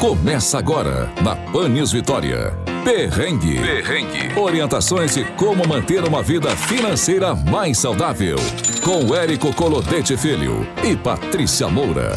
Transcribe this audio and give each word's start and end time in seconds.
Começa 0.00 0.58
agora 0.58 1.10
na 1.24 1.34
Pan 1.50 1.70
News 1.70 1.90
Vitória. 1.90 2.52
Perrengue. 2.84 3.58
Perrengue. 3.58 4.38
Orientações 4.38 5.14
de 5.14 5.24
como 5.32 5.66
manter 5.66 6.04
uma 6.04 6.22
vida 6.22 6.54
financeira 6.54 7.34
mais 7.34 7.78
saudável. 7.78 8.36
Com 8.84 9.14
Érico 9.14 9.56
Colodete 9.56 10.14
Filho 10.18 10.66
e 10.84 10.94
Patrícia 10.94 11.66
Moura. 11.68 12.10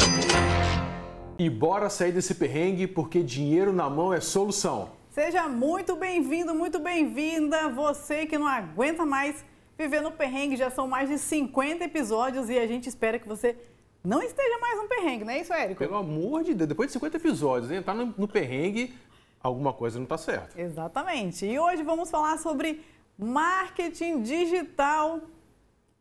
E 1.40 1.50
bora 1.50 1.90
sair 1.90 2.12
desse 2.12 2.36
perrengue 2.36 2.86
porque 2.86 3.24
dinheiro 3.24 3.72
na 3.72 3.90
mão 3.90 4.14
é 4.14 4.20
solução. 4.20 4.90
Seja 5.10 5.48
muito 5.48 5.96
bem-vindo, 5.96 6.54
muito 6.54 6.80
bem-vinda. 6.80 7.70
Você 7.70 8.26
que 8.26 8.38
não 8.38 8.46
aguenta 8.48 9.06
mais 9.06 9.46
viver 9.78 10.02
no 10.02 10.12
perrengue, 10.12 10.58
já 10.58 10.70
são 10.70 10.86
mais 10.86 11.10
de 11.10 11.18
50 11.18 11.86
episódios 11.86 12.50
e 12.50 12.60
a 12.60 12.68
gente 12.68 12.90
espera 12.90 13.18
que 13.18 13.28
você 13.28 13.56
não 14.04 14.22
esteja 14.22 14.58
mais 14.60 14.78
no 14.78 14.88
perrengue, 14.88 15.26
não 15.26 15.34
é 15.34 15.42
isso, 15.42 15.54
Érico? 15.54 15.80
Pelo 15.80 15.96
amor 15.96 16.44
de 16.44 16.54
Deus, 16.54 16.68
depois 16.68 16.88
de 16.88 16.94
50 16.94 17.18
episódios, 17.18 17.72
entrar 17.72 17.94
no, 17.94 18.14
no 18.18 18.28
perrengue, 18.28 18.94
alguma 19.42 19.74
coisa 19.74 19.98
não 19.98 20.04
está 20.04 20.18
certa. 20.18 20.60
Exatamente. 20.60 21.46
E 21.46 21.60
hoje 21.60 21.84
vamos 21.84 22.10
falar 22.10 22.38
sobre 22.38 22.84
marketing 23.18 24.22
digital. 24.22 25.20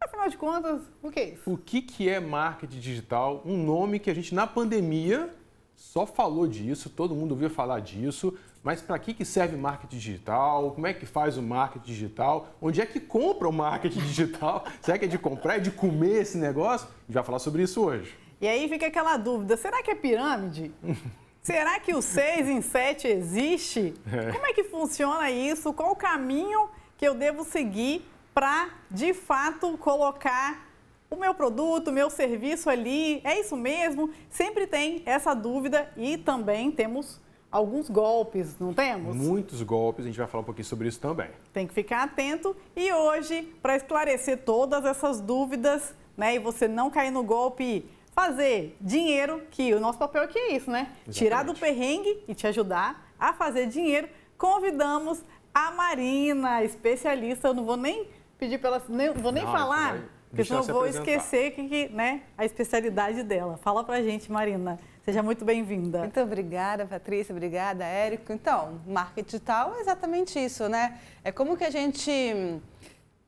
Afinal 0.01 0.29
de 0.29 0.37
contas, 0.37 0.83
o 1.02 1.11
que 1.11 1.19
é 1.19 1.29
isso? 1.30 1.52
O 1.52 1.59
que, 1.59 1.83
que 1.83 2.09
é 2.09 2.21
marketing 2.21 2.79
digital? 2.79 3.43
Um 3.45 3.57
nome 3.57 3.99
que 3.99 4.10
a 4.10 4.15
gente, 4.15 4.33
na 4.33 4.46
pandemia, 4.46 5.35
só 5.78 6.05
falou 6.05 6.48
disso, 6.48 6.91
todo 6.91 7.14
mundo 7.14 7.30
ouviu 7.30 7.48
falar 7.48 7.78
disso, 7.78 8.37
mas 8.64 8.82
para 8.82 8.98
que, 8.98 9.14
que 9.14 9.24
serve 9.24 9.56
marketing 9.56 9.96
digital? 9.96 10.73
Como 10.73 10.88
é 10.88 10.92
que 10.92 11.06
faz 11.06 11.38
o 11.38 11.42
marketing 11.42 11.87
digital? 11.87 12.48
Onde 12.60 12.80
é 12.80 12.84
que 12.84 12.98
compra 12.98 13.48
o 13.48 13.52
marketing 13.52 14.01
digital? 14.10 14.64
Será 14.82 14.98
que 14.98 15.04
é 15.04 15.09
de 15.09 15.16
comprar, 15.16 15.59
é 15.59 15.60
de 15.60 15.70
comer 15.70 16.23
esse 16.23 16.37
negócio? 16.37 16.88
A 16.88 17.02
gente 17.06 17.14
vai 17.14 17.23
falar 17.23 17.38
sobre 17.38 17.62
isso 17.62 17.80
hoje. 17.80 18.12
E 18.41 18.48
aí 18.48 18.68
fica 18.68 18.88
aquela 18.88 19.16
dúvida: 19.16 19.56
será 19.56 19.80
que 19.80 19.92
é 19.92 19.95
pirâmide? 19.95 20.73
será 21.41 21.79
que 21.79 21.95
o 21.95 22.02
6 22.02 22.48
em 22.48 22.60
7 22.60 23.06
existe? 23.06 23.95
É. 24.12 24.32
Como 24.32 24.46
é 24.46 24.52
que 24.52 24.65
funciona 24.65 25.30
isso? 25.30 25.73
Qual 25.73 25.92
o 25.92 25.96
caminho 25.96 26.68
que 26.96 27.07
eu 27.07 27.15
devo 27.15 27.45
seguir 27.45 28.04
para, 28.35 28.68
de 28.90 29.15
fato, 29.15 29.79
colocar 29.79 30.68
o 31.10 31.16
meu 31.16 31.34
produto, 31.34 31.88
o 31.88 31.92
meu 31.92 32.10
serviço 32.10 32.68
ali? 32.68 33.20
É 33.24 33.40
isso 33.40 33.56
mesmo? 33.56 34.10
Sempre 34.28 34.66
tem 34.66 35.02
essa 35.06 35.34
dúvida 35.34 35.90
e 35.96 36.18
também 36.18 36.70
temos 36.70 37.20
alguns 37.51 37.88
golpes, 37.88 38.59
não 38.59 38.74
temos? 38.74 39.16
Muitos 39.16 39.62
golpes, 39.62 40.04
a 40.04 40.09
gente 40.09 40.18
vai 40.18 40.26
falar 40.26 40.42
um 40.42 40.45
pouquinho 40.45 40.66
sobre 40.66 40.88
isso 40.88 41.01
também. 41.01 41.30
Tem 41.52 41.66
que 41.66 41.73
ficar 41.73 42.02
atento 42.02 42.54
e 42.76 42.92
hoje, 42.92 43.42
para 43.62 43.76
esclarecer 43.76 44.38
todas 44.45 44.84
essas 44.84 45.20
dúvidas, 45.20 45.95
né, 46.16 46.34
e 46.34 46.38
você 46.38 46.68
não 46.68 46.90
cair 46.90 47.10
no 47.10 47.23
golpe 47.23 47.88
fazer 48.12 48.76
dinheiro, 48.80 49.42
que 49.51 49.73
o 49.73 49.80
nosso 49.80 49.96
papel 49.98 50.24
aqui 50.24 50.36
é 50.36 50.56
isso, 50.56 50.68
né? 50.70 50.88
Exatamente. 51.06 51.18
Tirar 51.18 51.45
do 51.45 51.54
perrengue 51.54 52.24
e 52.26 52.34
te 52.34 52.48
ajudar 52.48 53.12
a 53.18 53.32
fazer 53.32 53.66
dinheiro. 53.68 54.09
Convidamos 54.36 55.23
a 55.54 55.70
Marina, 55.70 56.64
especialista, 56.64 57.48
eu 57.48 57.54
não 57.54 57.64
vou 57.64 57.76
nem 57.76 58.09
pedir 58.36 58.59
para 58.59 58.70
ela, 58.70 58.82
nem, 58.88 59.12
vou 59.12 59.32
nem 59.32 59.45
não, 59.45 59.52
falar, 59.52 60.01
porque 60.29 60.45
senão 60.45 60.60
eu 60.60 60.74
vou 60.74 60.87
esquecer 60.87 61.52
que, 61.52 61.68
que, 61.68 61.88
né, 61.88 62.23
a 62.37 62.45
especialidade 62.45 63.23
dela. 63.23 63.57
Fala 63.57 63.82
pra 63.82 64.03
gente, 64.03 64.31
Marina. 64.31 64.78
Seja 65.04 65.22
muito 65.22 65.44
bem-vinda. 65.44 66.00
Muito 66.00 66.20
obrigada, 66.20 66.84
Patrícia. 66.84 67.32
Obrigada, 67.32 67.84
Érico. 67.84 68.32
Então, 68.32 68.81
marketing 68.87 69.26
digital 69.26 69.75
é 69.76 69.81
exatamente 69.81 70.38
isso, 70.38 70.69
né? 70.69 71.00
É 71.25 71.32
como 71.32 71.56
que 71.56 71.65
a 71.65 71.70
gente 71.70 72.60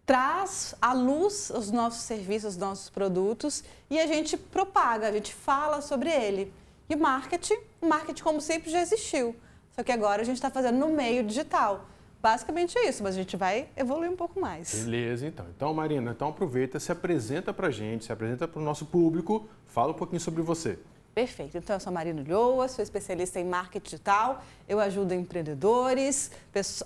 traz 0.05 0.75
à 0.83 0.93
luz 0.93 1.51
os 1.51 1.71
nossos 1.71 2.03
serviços, 2.03 2.55
os 2.55 2.59
nossos 2.59 2.91
produtos 2.91 3.63
e 3.89 3.99
a 3.99 4.07
gente 4.07 4.37
propaga, 4.37 5.09
a 5.09 5.13
gente 5.13 5.33
fala 5.33 5.81
sobre 5.81 6.11
ele. 6.11 6.53
E 6.89 6.95
o 6.95 6.99
marketing, 6.99 7.59
o 7.81 7.87
marketing 7.87 8.23
como 8.23 8.41
sempre 8.41 8.71
já 8.71 8.81
existiu, 8.83 9.37
só 9.71 9.83
que 9.83 9.93
agora 9.93 10.21
a 10.21 10.25
gente 10.25 10.35
está 10.35 10.51
fazendo 10.51 10.79
no 10.79 10.89
meio 10.89 11.23
digital. 11.23 11.87
Basicamente 12.23 12.77
é 12.79 12.89
isso, 12.89 13.03
mas 13.03 13.15
a 13.15 13.19
gente 13.19 13.37
vai 13.37 13.69
evoluir 13.77 14.11
um 14.11 14.17
pouco 14.17 14.39
mais. 14.39 14.85
Beleza, 14.85 15.27
então. 15.27 15.47
Então, 15.57 15.73
Marina, 15.73 16.11
então 16.11 16.29
aproveita, 16.29 16.79
se 16.79 16.93
apresenta 16.93 17.53
para 17.53 17.69
a 17.69 17.71
gente, 17.71 18.05
se 18.05 18.13
apresenta 18.13 18.47
para 18.47 18.61
o 18.61 18.65
nosso 18.65 18.85
público, 18.85 19.49
fala 19.67 19.93
um 19.93 19.95
pouquinho 19.95 20.21
sobre 20.21 20.43
você. 20.43 20.79
Perfeito. 21.15 21.57
Então, 21.57 21.75
eu 21.75 21.81
sou 21.81 21.93
Marina 21.93 22.23
Lhoa, 22.27 22.69
sou 22.69 22.83
especialista 22.83 23.41
em 23.41 23.45
marketing 23.45 23.85
digital. 23.85 24.45
Eu 24.69 24.79
ajudo 24.79 25.13
empreendedores, 25.13 26.31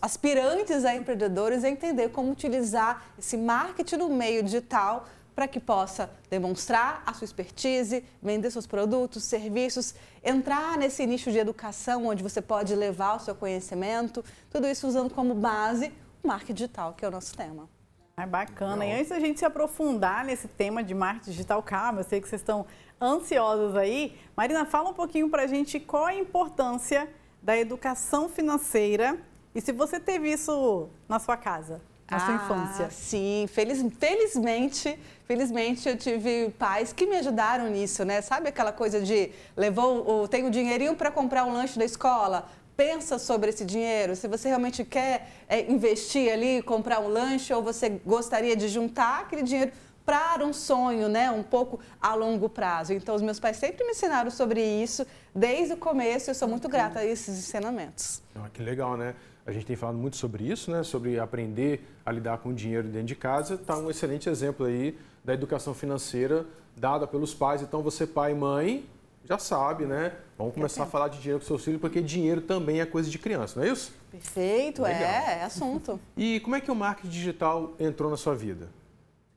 aspirantes 0.00 0.84
a 0.84 0.94
empreendedores 0.94 1.62
a 1.62 1.68
entender 1.68 2.08
como 2.08 2.30
utilizar 2.30 3.04
esse 3.18 3.36
marketing 3.36 3.96
no 3.96 4.08
meio 4.08 4.42
digital 4.42 5.06
para 5.34 5.48
que 5.48 5.58
possa 5.58 6.10
demonstrar 6.30 7.02
a 7.06 7.12
sua 7.12 7.24
expertise, 7.24 8.04
vender 8.22 8.50
seus 8.50 8.66
produtos, 8.66 9.24
serviços, 9.24 9.94
entrar 10.22 10.78
nesse 10.78 11.06
nicho 11.06 11.30
de 11.30 11.38
educação 11.38 12.06
onde 12.06 12.22
você 12.22 12.40
pode 12.40 12.74
levar 12.74 13.16
o 13.16 13.20
seu 13.20 13.34
conhecimento, 13.34 14.24
tudo 14.50 14.66
isso 14.66 14.86
usando 14.86 15.12
como 15.12 15.34
base 15.34 15.92
o 16.22 16.28
marketing 16.28 16.54
digital, 16.54 16.94
que 16.94 17.04
é 17.04 17.08
o 17.08 17.10
nosso 17.10 17.36
tema. 17.36 17.68
É 18.16 18.24
bacana. 18.24 18.86
E 18.86 18.92
antes 18.92 19.08
da 19.08 19.18
gente 19.18 19.40
se 19.40 19.44
aprofundar 19.44 20.24
nesse 20.24 20.46
tema 20.46 20.84
de 20.84 20.94
marketing 20.94 21.30
digital, 21.32 21.62
calma, 21.62 22.00
eu 22.00 22.04
sei 22.04 22.20
que 22.20 22.28
vocês 22.28 22.40
estão 22.40 22.64
ansiosos 23.00 23.76
aí. 23.76 24.16
Marina, 24.36 24.64
fala 24.64 24.90
um 24.90 24.94
pouquinho 24.94 25.28
para 25.28 25.42
a 25.42 25.46
gente 25.46 25.80
qual 25.80 26.06
a 26.06 26.14
importância 26.14 27.08
da 27.42 27.58
educação 27.58 28.28
financeira 28.28 29.18
e 29.54 29.60
se 29.60 29.70
você 29.70 30.00
teve 30.00 30.32
isso 30.32 30.88
na 31.08 31.20
sua 31.20 31.36
casa, 31.36 31.80
na 32.10 32.16
ah, 32.16 32.20
sua 32.20 32.34
infância. 32.34 32.90
Sim, 32.90 33.46
feliz, 33.48 33.84
felizmente, 33.98 34.98
felizmente 35.26 35.88
eu 35.88 35.96
tive 35.96 36.50
pais 36.58 36.92
que 36.92 37.06
me 37.06 37.16
ajudaram 37.16 37.68
nisso, 37.68 38.04
né? 38.04 38.20
Sabe 38.20 38.48
aquela 38.48 38.72
coisa 38.72 39.00
de 39.00 39.30
levou, 39.56 40.28
tem 40.28 40.46
o 40.46 40.50
dinheirinho 40.50 40.94
para 40.94 41.10
comprar 41.10 41.44
um 41.44 41.52
lanche 41.52 41.78
da 41.78 41.84
escola, 41.84 42.48
pensa 42.76 43.18
sobre 43.18 43.50
esse 43.50 43.64
dinheiro, 43.64 44.14
se 44.16 44.28
você 44.28 44.48
realmente 44.48 44.84
quer 44.84 45.30
é, 45.48 45.60
investir 45.70 46.32
ali, 46.32 46.62
comprar 46.62 47.00
um 47.00 47.08
lanche, 47.08 47.54
ou 47.54 47.62
você 47.62 48.00
gostaria 48.04 48.56
de 48.56 48.68
juntar 48.68 49.20
aquele 49.20 49.42
dinheiro 49.42 49.72
para 50.04 50.44
um 50.44 50.52
sonho, 50.52 51.08
né, 51.08 51.30
um 51.30 51.42
pouco 51.42 51.80
a 52.00 52.14
longo 52.14 52.48
prazo. 52.48 52.92
Então, 52.92 53.14
os 53.14 53.22
meus 53.22 53.40
pais 53.40 53.56
sempre 53.56 53.84
me 53.84 53.92
ensinaram 53.92 54.30
sobre 54.30 54.62
isso 54.62 55.06
desde 55.34 55.72
o 55.72 55.76
começo. 55.78 56.28
Eu 56.30 56.34
sou 56.34 56.46
muito 56.46 56.68
grata 56.68 56.98
a 56.98 57.06
esses 57.06 57.38
ensinamentos. 57.38 58.22
Ah, 58.34 58.48
que 58.52 58.62
legal, 58.62 58.98
né? 58.98 59.14
A 59.46 59.52
gente 59.52 59.66
tem 59.66 59.76
falado 59.76 59.96
muito 59.96 60.16
sobre 60.16 60.44
isso, 60.44 60.70
né? 60.70 60.82
Sobre 60.82 61.18
aprender 61.18 61.86
a 62.04 62.10
lidar 62.10 62.38
com 62.38 62.48
o 62.48 62.54
dinheiro 62.54 62.88
dentro 62.88 63.08
de 63.08 63.14
casa. 63.14 63.54
Está 63.54 63.76
um 63.76 63.90
excelente 63.90 64.28
exemplo 64.28 64.64
aí 64.64 64.98
da 65.22 65.34
educação 65.34 65.74
financeira 65.74 66.46
dada 66.76 67.06
pelos 67.06 67.34
pais. 67.34 67.60
Então, 67.60 67.82
você 67.82 68.06
pai 68.06 68.32
e 68.32 68.34
mãe 68.34 68.86
já 69.24 69.38
sabe, 69.38 69.86
né? 69.86 70.12
Vamos 70.36 70.54
começar 70.54 70.82
a 70.82 70.86
falar 70.86 71.08
de 71.08 71.18
dinheiro 71.18 71.40
com 71.40 71.46
seus 71.46 71.64
filhos, 71.64 71.80
porque 71.80 72.02
dinheiro 72.02 72.42
também 72.42 72.80
é 72.80 72.86
coisa 72.86 73.10
de 73.10 73.18
criança, 73.18 73.58
não 73.58 73.66
é 73.66 73.70
isso? 73.70 73.92
Perfeito, 74.10 74.84
é, 74.84 75.40
é 75.40 75.44
assunto. 75.44 75.98
E 76.16 76.40
como 76.40 76.56
é 76.56 76.60
que 76.60 76.70
o 76.70 76.74
marketing 76.74 77.08
digital 77.08 77.74
entrou 77.78 78.10
na 78.10 78.16
sua 78.16 78.34
vida? 78.34 78.68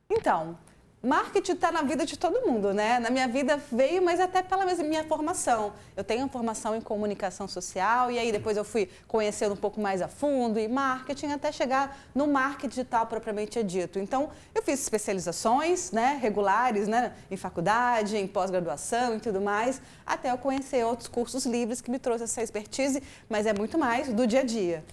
Então, 0.09 0.57
Marketing 1.03 1.51
está 1.51 1.71
na 1.71 1.83
vida 1.83 2.07
de 2.07 2.17
todo 2.17 2.47
mundo, 2.47 2.73
né? 2.73 2.97
Na 2.97 3.11
minha 3.11 3.27
vida 3.27 3.61
veio, 3.71 4.01
mas 4.01 4.19
até 4.19 4.41
pela 4.41 4.65
minha 4.65 5.03
formação. 5.03 5.73
Eu 5.95 6.03
tenho 6.03 6.27
formação 6.27 6.75
em 6.75 6.81
comunicação 6.81 7.47
social 7.47 8.09
e 8.09 8.17
aí 8.17 8.31
depois 8.31 8.57
eu 8.57 8.63
fui 8.63 8.89
conhecendo 9.07 9.53
um 9.53 9.57
pouco 9.57 9.79
mais 9.79 10.01
a 10.01 10.07
fundo 10.07 10.59
e 10.59 10.67
marketing 10.67 11.27
até 11.27 11.51
chegar 11.51 11.95
no 12.15 12.25
marketing 12.25 12.69
digital 12.69 13.05
propriamente 13.05 13.61
dito. 13.63 13.99
Então, 13.99 14.31
eu 14.55 14.63
fiz 14.63 14.81
especializações, 14.81 15.91
né, 15.91 16.17
regulares, 16.19 16.87
né, 16.87 17.13
em 17.29 17.37
faculdade, 17.37 18.17
em 18.17 18.27
pós-graduação 18.27 19.15
e 19.15 19.19
tudo 19.19 19.39
mais, 19.39 19.79
até 20.03 20.31
eu 20.31 20.37
conhecer 20.39 20.83
outros 20.83 21.07
cursos 21.07 21.45
livres 21.45 21.79
que 21.79 21.91
me 21.91 21.99
trouxe 21.99 22.23
essa 22.23 22.41
expertise, 22.41 23.03
mas 23.29 23.45
é 23.45 23.53
muito 23.53 23.77
mais 23.77 24.11
do 24.11 24.25
dia 24.25 24.39
a 24.39 24.43
dia. 24.43 24.83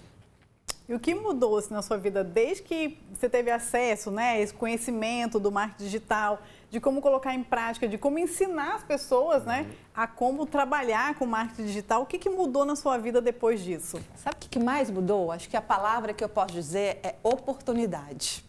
E 0.87 0.93
o 0.93 0.99
que 0.99 1.15
mudou 1.15 1.57
assim, 1.57 1.73
na 1.73 1.81
sua 1.81 1.97
vida 1.97 2.23
desde 2.23 2.61
que 2.61 2.99
você 3.11 3.27
teve 3.27 3.49
acesso, 3.49 4.11
né, 4.11 4.39
esse 4.39 4.53
conhecimento 4.53 5.39
do 5.39 5.51
marketing 5.51 5.83
digital, 5.83 6.39
de 6.69 6.79
como 6.79 7.01
colocar 7.01 7.33
em 7.33 7.43
prática, 7.43 7.87
de 7.87 7.97
como 7.97 8.19
ensinar 8.19 8.75
as 8.75 8.83
pessoas, 8.83 9.43
né, 9.45 9.65
a 9.95 10.05
como 10.05 10.45
trabalhar 10.45 11.15
com 11.15 11.25
marketing 11.25 11.65
digital? 11.65 12.03
O 12.03 12.05
que, 12.05 12.19
que 12.19 12.29
mudou 12.29 12.65
na 12.65 12.75
sua 12.75 12.97
vida 12.97 13.19
depois 13.19 13.63
disso? 13.63 13.99
Sabe 14.15 14.35
o 14.35 14.49
que 14.49 14.59
mais 14.59 14.91
mudou? 14.91 15.31
Acho 15.31 15.49
que 15.49 15.57
a 15.57 15.61
palavra 15.61 16.13
que 16.13 16.23
eu 16.23 16.29
posso 16.29 16.53
dizer 16.53 16.99
é 17.01 17.15
oportunidade. 17.23 18.45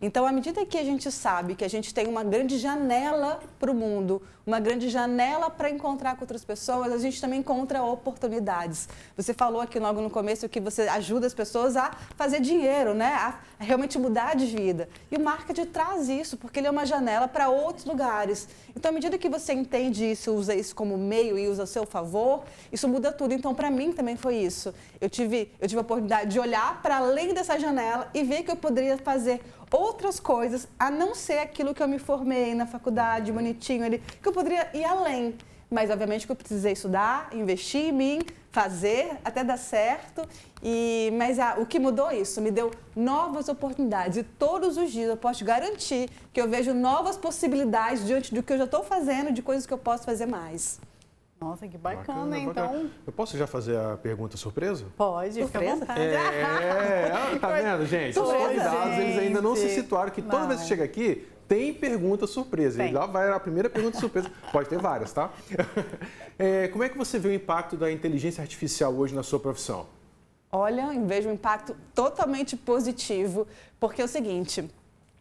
Então, 0.00 0.24
à 0.24 0.30
medida 0.30 0.64
que 0.64 0.78
a 0.78 0.84
gente 0.84 1.10
sabe 1.10 1.56
que 1.56 1.64
a 1.64 1.68
gente 1.68 1.92
tem 1.92 2.06
uma 2.06 2.22
grande 2.22 2.56
janela 2.56 3.40
para 3.58 3.68
o 3.68 3.74
mundo, 3.74 4.22
uma 4.46 4.60
grande 4.60 4.88
janela 4.88 5.50
para 5.50 5.68
encontrar 5.68 6.14
com 6.14 6.22
outras 6.22 6.44
pessoas, 6.44 6.92
a 6.92 6.98
gente 6.98 7.20
também 7.20 7.40
encontra 7.40 7.82
oportunidades. 7.82 8.88
Você 9.16 9.34
falou 9.34 9.60
aqui 9.60 9.78
logo 9.78 10.00
no 10.00 10.08
começo 10.08 10.48
que 10.48 10.60
você 10.60 10.82
ajuda 10.82 11.26
as 11.26 11.34
pessoas 11.34 11.76
a 11.76 11.90
fazer 12.16 12.40
dinheiro, 12.40 12.94
né? 12.94 13.12
a 13.12 13.40
realmente 13.58 13.98
mudar 13.98 14.36
de 14.36 14.46
vida. 14.46 14.88
E 15.10 15.16
o 15.16 15.20
marketing 15.20 15.66
traz 15.66 16.08
isso, 16.08 16.36
porque 16.36 16.60
ele 16.60 16.68
é 16.68 16.70
uma 16.70 16.86
janela 16.86 17.26
para 17.26 17.48
outros 17.48 17.84
lugares. 17.84 18.48
Então, 18.76 18.90
à 18.90 18.94
medida 18.94 19.18
que 19.18 19.28
você 19.28 19.52
entende 19.52 20.08
isso, 20.08 20.32
usa 20.32 20.54
isso 20.54 20.76
como 20.76 20.96
meio 20.96 21.36
e 21.36 21.48
usa 21.48 21.64
a 21.64 21.66
seu 21.66 21.84
favor, 21.84 22.44
isso 22.72 22.88
muda 22.88 23.10
tudo. 23.10 23.34
Então, 23.34 23.52
para 23.52 23.68
mim 23.68 23.92
também 23.92 24.16
foi 24.16 24.36
isso. 24.36 24.72
Eu 25.00 25.10
tive, 25.10 25.52
eu 25.60 25.66
tive 25.66 25.78
a 25.78 25.82
oportunidade 25.82 26.30
de 26.30 26.38
olhar 26.38 26.80
para 26.80 26.98
além 26.98 27.34
dessa 27.34 27.58
janela 27.58 28.08
e 28.14 28.22
ver 28.22 28.44
que 28.44 28.50
eu 28.50 28.56
poderia 28.56 28.96
fazer 28.96 29.42
outras 29.70 30.18
coisas, 30.20 30.68
a 30.78 30.90
não 30.90 31.14
ser 31.14 31.38
aquilo 31.38 31.74
que 31.74 31.82
eu 31.82 31.88
me 31.88 31.98
formei 31.98 32.54
na 32.54 32.66
faculdade, 32.66 33.32
bonitinho 33.32 33.84
ali, 33.84 33.98
que 34.22 34.28
eu 34.28 34.32
poderia 34.32 34.68
ir 34.74 34.84
além. 34.84 35.34
mas 35.70 35.90
obviamente 35.90 36.24
que 36.24 36.32
eu 36.32 36.36
precisei 36.36 36.72
estudar, 36.72 37.28
investir 37.34 37.86
em 37.86 37.92
mim, 37.92 38.20
fazer 38.50 39.12
até 39.24 39.44
dar 39.44 39.58
certo. 39.58 40.26
E, 40.62 41.12
mas 41.16 41.38
ah, 41.38 41.56
o 41.58 41.66
que 41.66 41.78
mudou 41.78 42.10
isso? 42.10 42.40
Me 42.40 42.50
deu 42.50 42.70
novas 42.96 43.48
oportunidades. 43.48 44.16
E 44.16 44.22
todos 44.22 44.76
os 44.76 44.90
dias 44.90 45.08
eu 45.08 45.16
posso 45.16 45.44
garantir 45.44 46.08
que 46.32 46.40
eu 46.40 46.48
vejo 46.48 46.72
novas 46.72 47.16
possibilidades 47.16 48.06
diante 48.06 48.34
do 48.34 48.42
que 48.42 48.52
eu 48.52 48.58
já 48.58 48.64
estou 48.64 48.82
fazendo, 48.82 49.30
de 49.30 49.42
coisas 49.42 49.66
que 49.66 49.72
eu 49.72 49.78
posso 49.78 50.04
fazer 50.04 50.26
mais. 50.26 50.80
Nossa, 51.40 51.68
que 51.68 51.78
bacana, 51.78 52.02
bacana 52.04 52.38
então. 52.38 52.66
Bacana. 52.66 52.90
Eu 53.06 53.12
posso 53.12 53.38
já 53.38 53.46
fazer 53.46 53.78
a 53.78 53.96
pergunta 53.96 54.36
surpresa? 54.36 54.86
Pode, 54.96 55.40
surpresa. 55.40 55.80
fica 55.80 55.92
à 55.92 55.98
É, 55.98 57.34
é, 57.34 57.38
tá 57.38 57.48
vendo, 57.54 57.86
gente? 57.86 58.14
Surpresa. 58.14 58.38
Os 58.38 58.46
convidados, 58.48 58.98
eles 58.98 59.18
ainda 59.18 59.40
não 59.40 59.54
se 59.54 59.68
situaram 59.70 60.10
que 60.10 60.20
toda 60.20 60.46
vez 60.48 60.62
que 60.62 60.66
chega 60.66 60.82
aqui, 60.82 61.28
tem 61.46 61.72
pergunta 61.72 62.26
surpresa. 62.26 62.78
Tem. 62.78 62.90
E 62.90 62.92
lá 62.92 63.06
vai 63.06 63.30
a 63.30 63.38
primeira 63.38 63.70
pergunta 63.70 63.98
surpresa. 63.98 64.30
Pode 64.52 64.68
ter 64.68 64.78
várias, 64.78 65.12
tá? 65.12 65.30
É, 66.40 66.68
como 66.68 66.84
é 66.84 66.88
que 66.88 66.96
você 66.96 67.18
vê 67.18 67.30
o 67.30 67.34
impacto 67.34 67.76
da 67.76 67.90
inteligência 67.90 68.40
artificial 68.40 68.94
hoje 68.94 69.12
na 69.12 69.24
sua 69.24 69.40
profissão? 69.40 69.86
Olha, 70.52 70.82
eu 70.94 71.04
vejo 71.04 71.28
um 71.28 71.32
impacto 71.32 71.76
totalmente 71.92 72.56
positivo, 72.56 73.44
porque 73.80 74.00
é 74.00 74.04
o 74.04 74.08
seguinte, 74.08 74.70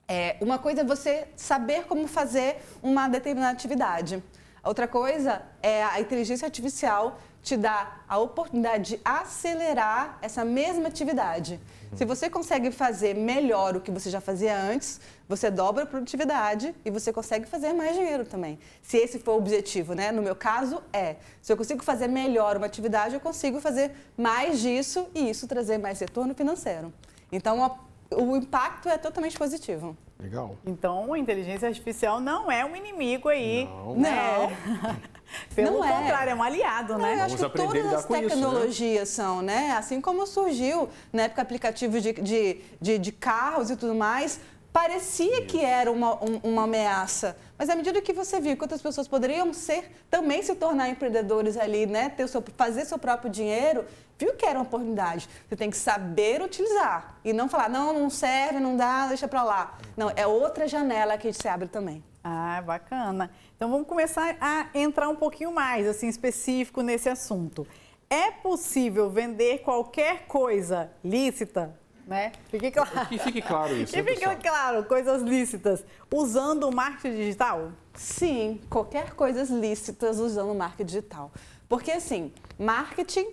é, 0.07 0.37
uma 0.39 0.59
coisa 0.59 0.81
é 0.81 0.83
você 0.83 1.27
saber 1.35 1.85
como 1.85 2.07
fazer 2.07 2.57
uma 2.83 3.07
determinada 3.07 3.51
atividade. 3.51 4.23
Outra 4.67 4.85
coisa 4.85 5.43
é 5.63 5.81
a 5.81 6.01
inteligência 6.01 6.45
artificial 6.45 7.17
te 7.41 7.55
dá 7.55 8.01
a 8.05 8.17
oportunidade 8.17 8.95
de 8.95 9.01
acelerar 9.05 10.17
essa 10.21 10.43
mesma 10.43 10.89
atividade. 10.89 11.57
Se 11.95 12.03
você 12.03 12.29
consegue 12.29 12.69
fazer 12.69 13.15
melhor 13.15 13.77
o 13.77 13.79
que 13.79 13.89
você 13.89 14.09
já 14.09 14.19
fazia 14.19 14.53
antes, 14.59 14.99
você 15.25 15.49
dobra 15.49 15.83
a 15.83 15.85
produtividade 15.85 16.75
e 16.83 16.91
você 16.91 17.13
consegue 17.13 17.45
fazer 17.45 17.71
mais 17.71 17.95
dinheiro 17.95 18.25
também. 18.25 18.59
Se 18.81 18.97
esse 18.97 19.19
for 19.19 19.35
o 19.35 19.37
objetivo, 19.37 19.93
né? 19.93 20.11
No 20.11 20.21
meu 20.21 20.35
caso, 20.35 20.83
é. 20.91 21.15
Se 21.41 21.53
eu 21.53 21.55
consigo 21.55 21.81
fazer 21.81 22.07
melhor 22.09 22.57
uma 22.57 22.65
atividade, 22.65 23.13
eu 23.13 23.21
consigo 23.21 23.61
fazer 23.61 23.93
mais 24.17 24.59
disso 24.59 25.07
e 25.15 25.29
isso 25.29 25.47
trazer 25.47 25.77
mais 25.77 25.97
retorno 25.97 26.35
financeiro. 26.35 26.91
Então, 27.31 27.79
o 28.11 28.35
impacto 28.35 28.89
é 28.89 28.97
totalmente 28.97 29.37
positivo. 29.37 29.95
Legal. 30.19 30.55
Então, 30.65 31.13
a 31.13 31.19
inteligência 31.19 31.67
artificial 31.67 32.19
não 32.19 32.51
é 32.51 32.65
um 32.65 32.75
inimigo 32.75 33.29
aí. 33.29 33.65
Não. 33.65 33.95
Né? 33.95 34.57
Pelo 35.53 35.77
não 35.77 35.83
é. 35.83 35.91
contrário, 35.91 36.29
é. 36.29 36.31
é 36.31 36.35
um 36.35 36.41
aliado, 36.41 36.93
não, 36.93 36.99
né? 36.99 37.15
Eu 37.15 37.23
acho 37.23 37.37
Vamos 37.37 37.51
que 37.51 37.57
todas 37.57 37.93
as 37.93 38.05
tecnologias 38.05 39.09
isso, 39.09 39.21
né? 39.21 39.27
são, 39.27 39.41
né? 39.41 39.71
Assim 39.77 39.99
como 39.99 40.25
surgiu 40.25 40.89
na 41.11 41.23
época 41.23 41.41
aplicativos 41.41 42.01
de, 42.01 42.13
de, 42.13 42.61
de, 42.79 42.97
de 42.97 43.11
carros 43.11 43.69
e 43.69 43.75
tudo 43.75 43.93
mais, 43.93 44.39
parecia 44.77 45.41
que 45.41 45.59
era 45.65 45.91
uma, 45.91 46.23
um, 46.23 46.39
uma 46.43 46.63
ameaça. 46.65 47.35
Mas 47.57 47.67
à 47.67 47.75
medida 47.75 47.99
que 47.99 48.13
você 48.13 48.39
viu 48.39 48.55
que 48.55 48.61
outras 48.61 48.79
pessoas 48.79 49.07
poderiam 49.07 49.51
ser, 49.51 49.91
também 50.07 50.43
se 50.43 50.53
tornar 50.53 50.87
empreendedores 50.87 51.57
ali, 51.57 51.87
né? 51.87 52.09
Ter 52.09 52.27
seu, 52.27 52.43
fazer 52.55 52.85
seu 52.85 52.99
próprio 52.99 53.27
dinheiro, 53.27 53.85
viu 54.19 54.35
que 54.35 54.45
era 54.45 54.59
uma 54.59 54.65
oportunidade. 54.65 55.27
Você 55.49 55.55
tem 55.55 55.71
que 55.71 55.77
saber 55.77 56.43
utilizar 56.43 57.17
e 57.25 57.33
não 57.33 57.49
falar, 57.49 57.71
não, 57.71 57.91
não 57.91 58.07
serve, 58.07 58.59
não 58.59 58.77
dá, 58.77 59.07
deixa 59.07 59.27
para 59.27 59.43
lá. 59.43 59.79
Não, 59.97 60.11
é 60.15 60.27
outra 60.27 60.67
janela 60.67 61.17
que 61.17 61.27
a 61.27 61.31
gente 61.31 61.41
se 61.41 61.47
abre 61.47 61.67
também. 61.67 62.03
Ah, 62.23 62.61
bacana. 62.63 63.31
Então 63.55 63.71
vamos 63.71 63.87
começar 63.87 64.37
a 64.39 64.67
entrar 64.75 65.09
um 65.09 65.15
pouquinho 65.15 65.51
mais, 65.51 65.87
assim, 65.87 66.07
específico 66.07 66.83
nesse 66.83 67.09
assunto. 67.09 67.65
É 68.07 68.29
possível 68.29 69.09
vender 69.09 69.63
qualquer 69.63 70.27
coisa 70.27 70.91
lícita, 71.03 71.75
né? 72.07 72.31
Fique 72.49 72.71
claro. 72.71 73.05
Que 73.07 73.19
fique 73.19 73.41
claro 73.41 73.75
isso. 73.77 73.93
Que 73.93 74.01
fique 74.01 74.35
claro, 74.37 74.85
coisas 74.85 75.21
lícitas, 75.21 75.83
usando 76.11 76.69
o 76.69 76.73
marketing 76.73 77.17
digital? 77.17 77.71
Sim, 77.93 78.61
qualquer 78.69 79.13
coisas 79.13 79.49
lícitas 79.49 80.17
usando 80.17 80.51
o 80.51 80.55
marketing 80.55 80.85
digital. 80.85 81.31
Porque 81.67 81.91
assim, 81.91 82.31
marketing 82.57 83.31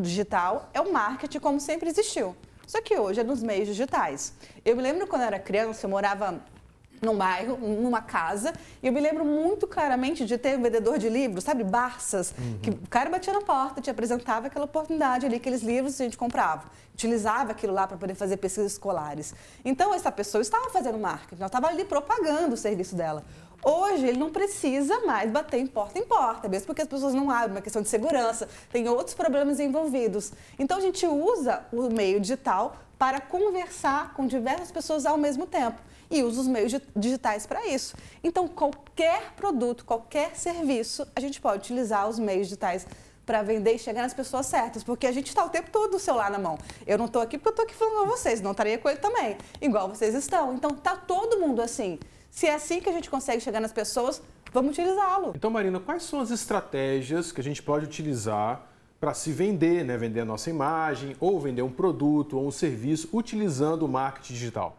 digital 0.00 0.68
é 0.74 0.80
o 0.80 0.92
marketing 0.92 1.38
como 1.38 1.58
sempre 1.58 1.88
existiu. 1.88 2.36
Só 2.66 2.80
que 2.80 2.96
hoje 2.96 3.20
é 3.20 3.24
nos 3.24 3.42
meios 3.42 3.66
digitais. 3.66 4.34
Eu 4.64 4.76
me 4.76 4.82
lembro 4.82 5.06
quando 5.06 5.22
eu 5.22 5.26
era 5.26 5.38
criança, 5.38 5.86
eu 5.86 5.90
morava 5.90 6.40
num 7.02 7.16
bairro, 7.16 7.58
numa 7.58 8.00
casa, 8.00 8.52
e 8.80 8.86
eu 8.86 8.92
me 8.92 9.00
lembro 9.00 9.24
muito 9.24 9.66
claramente 9.66 10.24
de 10.24 10.38
ter 10.38 10.56
um 10.56 10.62
vendedor 10.62 10.98
de 10.98 11.08
livros, 11.08 11.42
sabe, 11.42 11.64
Barças, 11.64 12.32
uhum. 12.38 12.58
que 12.62 12.70
o 12.70 12.88
cara 12.88 13.10
batia 13.10 13.32
na 13.32 13.40
porta, 13.40 13.80
te 13.80 13.90
apresentava 13.90 14.46
aquela 14.46 14.66
oportunidade 14.66 15.26
ali, 15.26 15.34
aqueles 15.34 15.62
livros 15.62 15.96
que 15.96 16.02
a 16.02 16.06
gente 16.06 16.16
comprava, 16.16 16.70
utilizava 16.94 17.50
aquilo 17.50 17.72
lá 17.72 17.88
para 17.88 17.96
poder 17.96 18.14
fazer 18.14 18.36
pesquisas 18.36 18.72
escolares. 18.72 19.34
Então, 19.64 19.92
essa 19.92 20.12
pessoa 20.12 20.40
estava 20.40 20.70
fazendo 20.70 20.96
marketing, 20.96 21.40
ela 21.40 21.46
estava 21.46 21.66
ali 21.66 21.84
propagando 21.84 22.54
o 22.54 22.56
serviço 22.56 22.94
dela. 22.94 23.24
Hoje 23.64 24.06
ele 24.06 24.18
não 24.18 24.30
precisa 24.30 25.00
mais 25.00 25.30
bater 25.30 25.58
em 25.58 25.66
porta 25.66 25.98
em 25.98 26.04
porta, 26.04 26.48
mesmo 26.48 26.66
porque 26.66 26.82
as 26.82 26.88
pessoas 26.88 27.14
não 27.14 27.30
abrem, 27.30 27.52
uma 27.52 27.60
questão 27.60 27.82
de 27.82 27.88
segurança, 27.88 28.48
tem 28.72 28.88
outros 28.88 29.14
problemas 29.14 29.58
envolvidos. 29.58 30.32
Então 30.58 30.78
a 30.78 30.80
gente 30.80 31.06
usa 31.06 31.64
o 31.72 31.88
meio 31.88 32.20
digital 32.20 32.76
para 32.98 33.20
conversar 33.20 34.14
com 34.14 34.26
diversas 34.26 34.70
pessoas 34.70 35.06
ao 35.06 35.16
mesmo 35.16 35.46
tempo 35.46 35.80
e 36.12 36.22
usa 36.22 36.42
os 36.42 36.46
meios 36.46 36.72
digitais 36.94 37.46
para 37.46 37.66
isso. 37.66 37.96
Então 38.22 38.46
qualquer 38.46 39.32
produto, 39.34 39.84
qualquer 39.84 40.36
serviço, 40.36 41.06
a 41.16 41.20
gente 41.20 41.40
pode 41.40 41.58
utilizar 41.58 42.08
os 42.08 42.18
meios 42.18 42.48
digitais 42.48 42.86
para 43.24 43.42
vender 43.42 43.74
e 43.74 43.78
chegar 43.78 44.02
nas 44.02 44.12
pessoas 44.12 44.46
certas, 44.46 44.84
porque 44.84 45.06
a 45.06 45.12
gente 45.12 45.28
está 45.28 45.44
o 45.44 45.48
tempo 45.48 45.70
todo 45.70 45.94
o 45.94 45.98
celular 45.98 46.30
na 46.30 46.38
mão. 46.38 46.58
Eu 46.86 46.98
não 46.98 47.06
estou 47.06 47.22
aqui 47.22 47.38
porque 47.38 47.48
eu 47.48 47.52
estou 47.52 47.64
aqui 47.64 47.74
falando 47.74 48.04
com 48.04 48.10
vocês, 48.10 48.40
não 48.40 48.50
estaria 48.50 48.76
com 48.78 48.88
ele 48.88 48.98
também, 48.98 49.38
igual 49.60 49.88
vocês 49.88 50.14
estão. 50.14 50.54
Então 50.54 50.70
tá 50.70 50.96
todo 50.96 51.40
mundo 51.40 51.62
assim. 51.62 51.98
Se 52.30 52.46
é 52.46 52.54
assim 52.54 52.80
que 52.80 52.88
a 52.88 52.92
gente 52.92 53.08
consegue 53.08 53.40
chegar 53.40 53.60
nas 53.60 53.72
pessoas, 53.72 54.20
vamos 54.52 54.72
utilizá-lo. 54.72 55.32
Então, 55.34 55.50
Marina, 55.50 55.78
quais 55.78 56.02
são 56.02 56.20
as 56.20 56.30
estratégias 56.30 57.30
que 57.30 57.40
a 57.40 57.44
gente 57.44 57.62
pode 57.62 57.84
utilizar 57.84 58.68
para 58.98 59.14
se 59.14 59.32
vender, 59.32 59.84
né? 59.84 59.96
Vender 59.96 60.20
a 60.20 60.24
nossa 60.24 60.48
imagem, 60.48 61.16
ou 61.20 61.38
vender 61.40 61.62
um 61.62 61.70
produto 61.70 62.38
ou 62.38 62.46
um 62.46 62.50
serviço 62.50 63.08
utilizando 63.12 63.82
o 63.82 63.88
marketing 63.88 64.32
digital? 64.32 64.76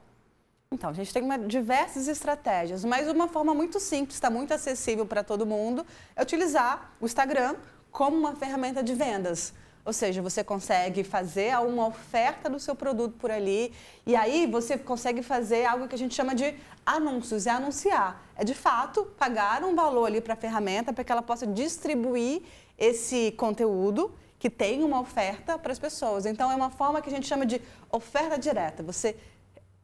Então, 0.74 0.90
a 0.90 0.94
gente 0.94 1.14
tem 1.14 1.22
uma, 1.22 1.38
diversas 1.38 2.08
estratégias, 2.08 2.84
mas 2.84 3.08
uma 3.08 3.28
forma 3.28 3.54
muito 3.54 3.80
simples, 3.80 4.16
está 4.16 4.30
muito 4.30 4.54
acessível 4.54 5.06
para 5.06 5.24
todo 5.24 5.46
mundo, 5.46 5.86
é 6.16 6.22
utilizar 6.22 6.94
o 7.00 7.06
Instagram 7.06 7.56
como 7.92 8.18
uma 8.18 8.36
ferramenta 8.36 8.82
de 8.82 8.96
vendas. 8.96 9.54
Ou 9.86 9.92
seja, 9.92 10.22
você 10.22 10.44
consegue 10.44 11.04
fazer 11.04 11.56
uma 11.60 11.88
oferta 11.88 12.50
do 12.50 12.58
seu 12.58 12.74
produto 12.74 13.16
por 13.18 13.30
ali 13.30 13.74
e 14.06 14.16
aí 14.16 14.48
você 14.48 14.78
consegue 14.78 15.22
fazer 15.22 15.66
algo 15.66 15.88
que 15.90 15.96
a 15.96 15.98
gente 15.98 16.16
chama 16.16 16.34
de 16.34 16.56
anúncios, 16.86 17.46
é 17.46 17.52
anunciar. 17.52 18.24
É 18.36 18.46
de 18.46 18.54
fato 18.54 19.06
pagar 19.18 19.64
um 19.64 19.76
valor 19.76 20.06
ali 20.06 20.22
para 20.22 20.34
a 20.34 20.38
ferramenta 20.38 20.94
para 20.94 21.04
que 21.04 21.12
ela 21.12 21.22
possa 21.22 21.46
distribuir 21.46 22.42
esse 22.78 23.32
conteúdo 23.34 24.12
que 24.40 24.50
tem 24.50 24.84
uma 24.84 25.02
oferta 25.02 25.60
para 25.60 25.72
as 25.74 25.80
pessoas. 25.80 26.26
Então 26.26 26.50
é 26.50 26.56
uma 26.56 26.70
forma 26.70 27.02
que 27.02 27.10
a 27.10 27.12
gente 27.12 27.28
chama 27.28 27.46
de 27.46 27.62
oferta 27.92 28.40
direta. 28.40 28.82
Você 28.84 29.18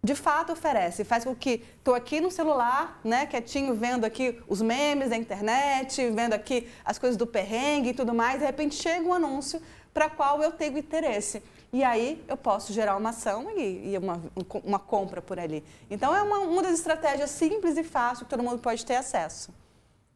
de 0.02 0.16
fato 0.16 0.54
oferece, 0.54 1.04
faz 1.04 1.26
com 1.26 1.36
que 1.36 1.64
estou 1.78 1.94
aqui 1.94 2.22
no 2.22 2.32
celular, 2.32 3.00
né, 3.04 3.26
quietinho, 3.26 3.76
vendo 3.76 4.06
aqui 4.06 4.42
os 4.48 4.62
memes 4.62 5.10
da 5.10 5.18
internet, 5.18 6.10
vendo 6.12 6.34
aqui 6.34 6.70
as 6.86 6.98
coisas 6.98 7.18
do 7.18 7.28
perrengue 7.28 7.90
e 7.90 7.94
tudo 7.94 8.14
mais, 8.14 8.40
de 8.40 8.46
repente 8.46 8.76
chega 8.76 9.06
um 9.06 9.14
anúncio 9.14 9.62
para 9.94 10.10
qual 10.10 10.42
eu 10.42 10.52
tenho 10.52 10.78
interesse. 10.78 11.44
E 11.72 11.84
aí 11.84 12.24
eu 12.28 12.38
posso 12.38 12.72
gerar 12.72 12.96
uma 12.96 13.10
ação 13.10 13.52
e, 13.56 13.92
e 13.92 13.98
uma, 13.98 14.22
uma 14.64 14.80
compra 14.80 15.22
por 15.22 15.38
ali. 15.38 15.64
Então 15.90 16.16
é 16.16 16.22
uma, 16.22 16.40
uma 16.40 16.64
das 16.64 16.74
estratégias 16.74 17.30
simples 17.30 17.78
e 17.78 17.84
fácil 17.84 18.26
que 18.26 18.30
todo 18.30 18.42
mundo 18.42 18.60
pode 18.60 18.86
ter 18.86 18.96
acesso. 18.96 19.54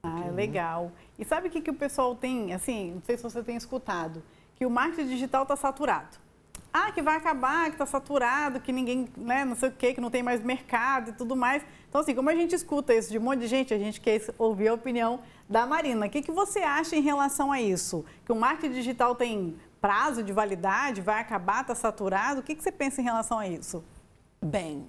Ah, 0.01 0.29
legal. 0.33 0.91
E 1.19 1.25
sabe 1.25 1.49
o 1.49 1.51
que, 1.51 1.61
que 1.61 1.69
o 1.69 1.73
pessoal 1.73 2.15
tem, 2.15 2.53
assim, 2.53 2.93
não 2.95 3.01
sei 3.03 3.17
se 3.17 3.23
você 3.23 3.43
tem 3.43 3.55
escutado, 3.55 4.23
que 4.55 4.65
o 4.65 4.69
marketing 4.69 5.09
digital 5.09 5.43
está 5.43 5.55
saturado. 5.55 6.22
Ah, 6.73 6.91
que 6.91 7.03
vai 7.03 7.17
acabar, 7.17 7.65
que 7.65 7.73
está 7.73 7.85
saturado, 7.85 8.59
que 8.59 8.71
ninguém, 8.71 9.07
né, 9.15 9.45
não 9.45 9.55
sei 9.55 9.69
o 9.69 9.71
quê, 9.71 9.93
que 9.93 10.01
não 10.01 10.09
tem 10.09 10.23
mais 10.23 10.43
mercado 10.43 11.11
e 11.11 11.13
tudo 11.13 11.35
mais. 11.35 11.63
Então, 11.87 12.01
assim, 12.01 12.15
como 12.15 12.31
a 12.31 12.35
gente 12.35 12.55
escuta 12.55 12.95
isso 12.95 13.11
de 13.11 13.19
um 13.19 13.21
monte 13.21 13.41
de 13.41 13.47
gente, 13.47 13.71
a 13.71 13.77
gente 13.77 14.01
quer 14.01 14.19
ouvir 14.39 14.69
a 14.69 14.73
opinião 14.73 15.19
da 15.47 15.67
Marina. 15.67 16.07
O 16.07 16.09
que, 16.09 16.23
que 16.23 16.31
você 16.31 16.59
acha 16.59 16.95
em 16.95 17.01
relação 17.01 17.51
a 17.51 17.61
isso? 17.61 18.03
Que 18.25 18.31
o 18.31 18.35
marketing 18.35 18.73
digital 18.73 19.13
tem 19.13 19.55
prazo 19.79 20.23
de 20.23 20.33
validade, 20.33 20.99
vai 20.99 21.21
acabar, 21.21 21.61
está 21.61 21.75
saturado? 21.75 22.39
O 22.39 22.43
que, 22.43 22.55
que 22.55 22.63
você 22.63 22.71
pensa 22.71 23.01
em 23.01 23.03
relação 23.03 23.37
a 23.37 23.47
isso? 23.47 23.83
Bem, 24.41 24.87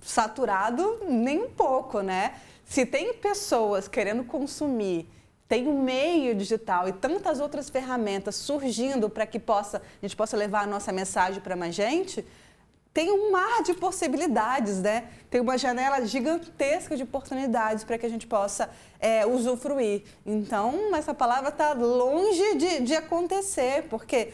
saturado 0.00 1.00
nem 1.08 1.44
um 1.44 1.50
pouco, 1.50 2.00
né? 2.00 2.34
Se 2.64 2.84
tem 2.84 3.14
pessoas 3.14 3.86
querendo 3.86 4.24
consumir, 4.24 5.08
tem 5.52 5.68
um 5.68 5.82
meio 5.82 6.34
digital 6.34 6.88
e 6.88 6.94
tantas 6.94 7.38
outras 7.38 7.68
ferramentas 7.68 8.36
surgindo 8.36 9.10
para 9.10 9.26
que 9.26 9.38
possa, 9.38 9.82
a 10.00 10.06
gente 10.06 10.16
possa 10.16 10.34
levar 10.34 10.62
a 10.62 10.66
nossa 10.66 10.90
mensagem 10.90 11.42
para 11.42 11.54
mais 11.54 11.74
gente, 11.74 12.24
tem 12.94 13.12
um 13.12 13.30
mar 13.30 13.62
de 13.62 13.74
possibilidades, 13.74 14.80
né? 14.80 15.08
Tem 15.28 15.42
uma 15.42 15.58
janela 15.58 16.06
gigantesca 16.06 16.96
de 16.96 17.02
oportunidades 17.02 17.84
para 17.84 17.98
que 17.98 18.06
a 18.06 18.08
gente 18.08 18.26
possa 18.26 18.70
é, 18.98 19.26
usufruir. 19.26 20.04
Então, 20.24 20.96
essa 20.96 21.12
palavra 21.12 21.50
está 21.50 21.74
longe 21.74 22.54
de, 22.54 22.80
de 22.80 22.94
acontecer, 22.94 23.88
porque 23.90 24.32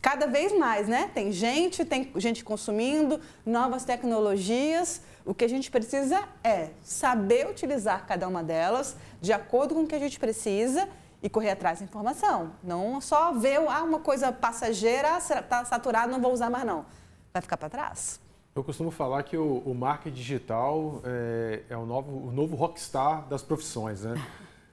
cada 0.00 0.26
vez 0.26 0.50
mais, 0.56 0.88
né? 0.88 1.10
Tem 1.12 1.30
gente, 1.30 1.84
tem 1.84 2.10
gente 2.16 2.42
consumindo, 2.42 3.20
novas 3.44 3.84
tecnologias. 3.84 5.02
O 5.24 5.32
que 5.32 5.44
a 5.44 5.48
gente 5.48 5.70
precisa 5.70 6.22
é 6.42 6.70
saber 6.82 7.48
utilizar 7.48 8.06
cada 8.06 8.28
uma 8.28 8.42
delas 8.42 8.94
de 9.20 9.32
acordo 9.32 9.74
com 9.74 9.82
o 9.82 9.86
que 9.86 9.94
a 9.94 9.98
gente 9.98 10.20
precisa 10.20 10.86
e 11.22 11.30
correr 11.30 11.50
atrás 11.50 11.78
da 11.78 11.86
informação. 11.86 12.52
Não 12.62 13.00
só 13.00 13.32
ver 13.32 13.56
ah, 13.56 13.82
uma 13.82 14.00
coisa 14.00 14.30
passageira, 14.30 15.16
está 15.16 15.64
saturado, 15.64 16.12
não 16.12 16.20
vou 16.20 16.32
usar 16.32 16.50
mais 16.50 16.66
não. 16.66 16.84
Vai 17.32 17.40
ficar 17.40 17.56
para 17.56 17.70
trás. 17.70 18.20
Eu 18.54 18.62
costumo 18.62 18.90
falar 18.90 19.22
que 19.22 19.36
o, 19.36 19.62
o 19.64 19.74
marketing 19.74 20.14
digital 20.14 21.00
é, 21.04 21.62
é, 21.70 21.76
o, 21.76 21.86
novo, 21.86 22.28
o 22.28 22.30
novo 22.30 22.54
rockstar 22.54 23.26
das 23.26 23.42
profissões, 23.42 24.02
né? 24.02 24.14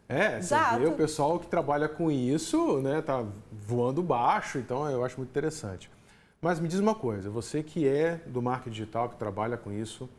É, 0.09 0.39
Exato. 0.39 0.73
você 0.73 0.79
vê 0.81 0.87
o 0.87 0.91
pessoal 0.91 1.39
que 1.39 1.47
trabalha 1.47 1.87
com 1.87 2.11
isso, 2.11 2.81
né, 2.81 3.01
tá 3.01 3.23
voando 3.49 4.03
baixo, 4.03 4.57
então 4.57 4.87
eu 4.89 5.05
acho 5.05 5.15
muito 5.15 5.29
interessante. 5.29 5.89
Mas 6.41 6.59
me 6.59 6.67
diz 6.67 6.79
uma 6.79 6.93
coisa, 6.93 7.29
você 7.29 7.63
que 7.63 7.87
é 7.87 8.17
do 8.27 8.41
marketing 8.41 8.71
digital, 8.71 9.07
que 9.07 9.15
trabalha 9.15 9.55
com 9.55 9.71
isso, 9.71 10.09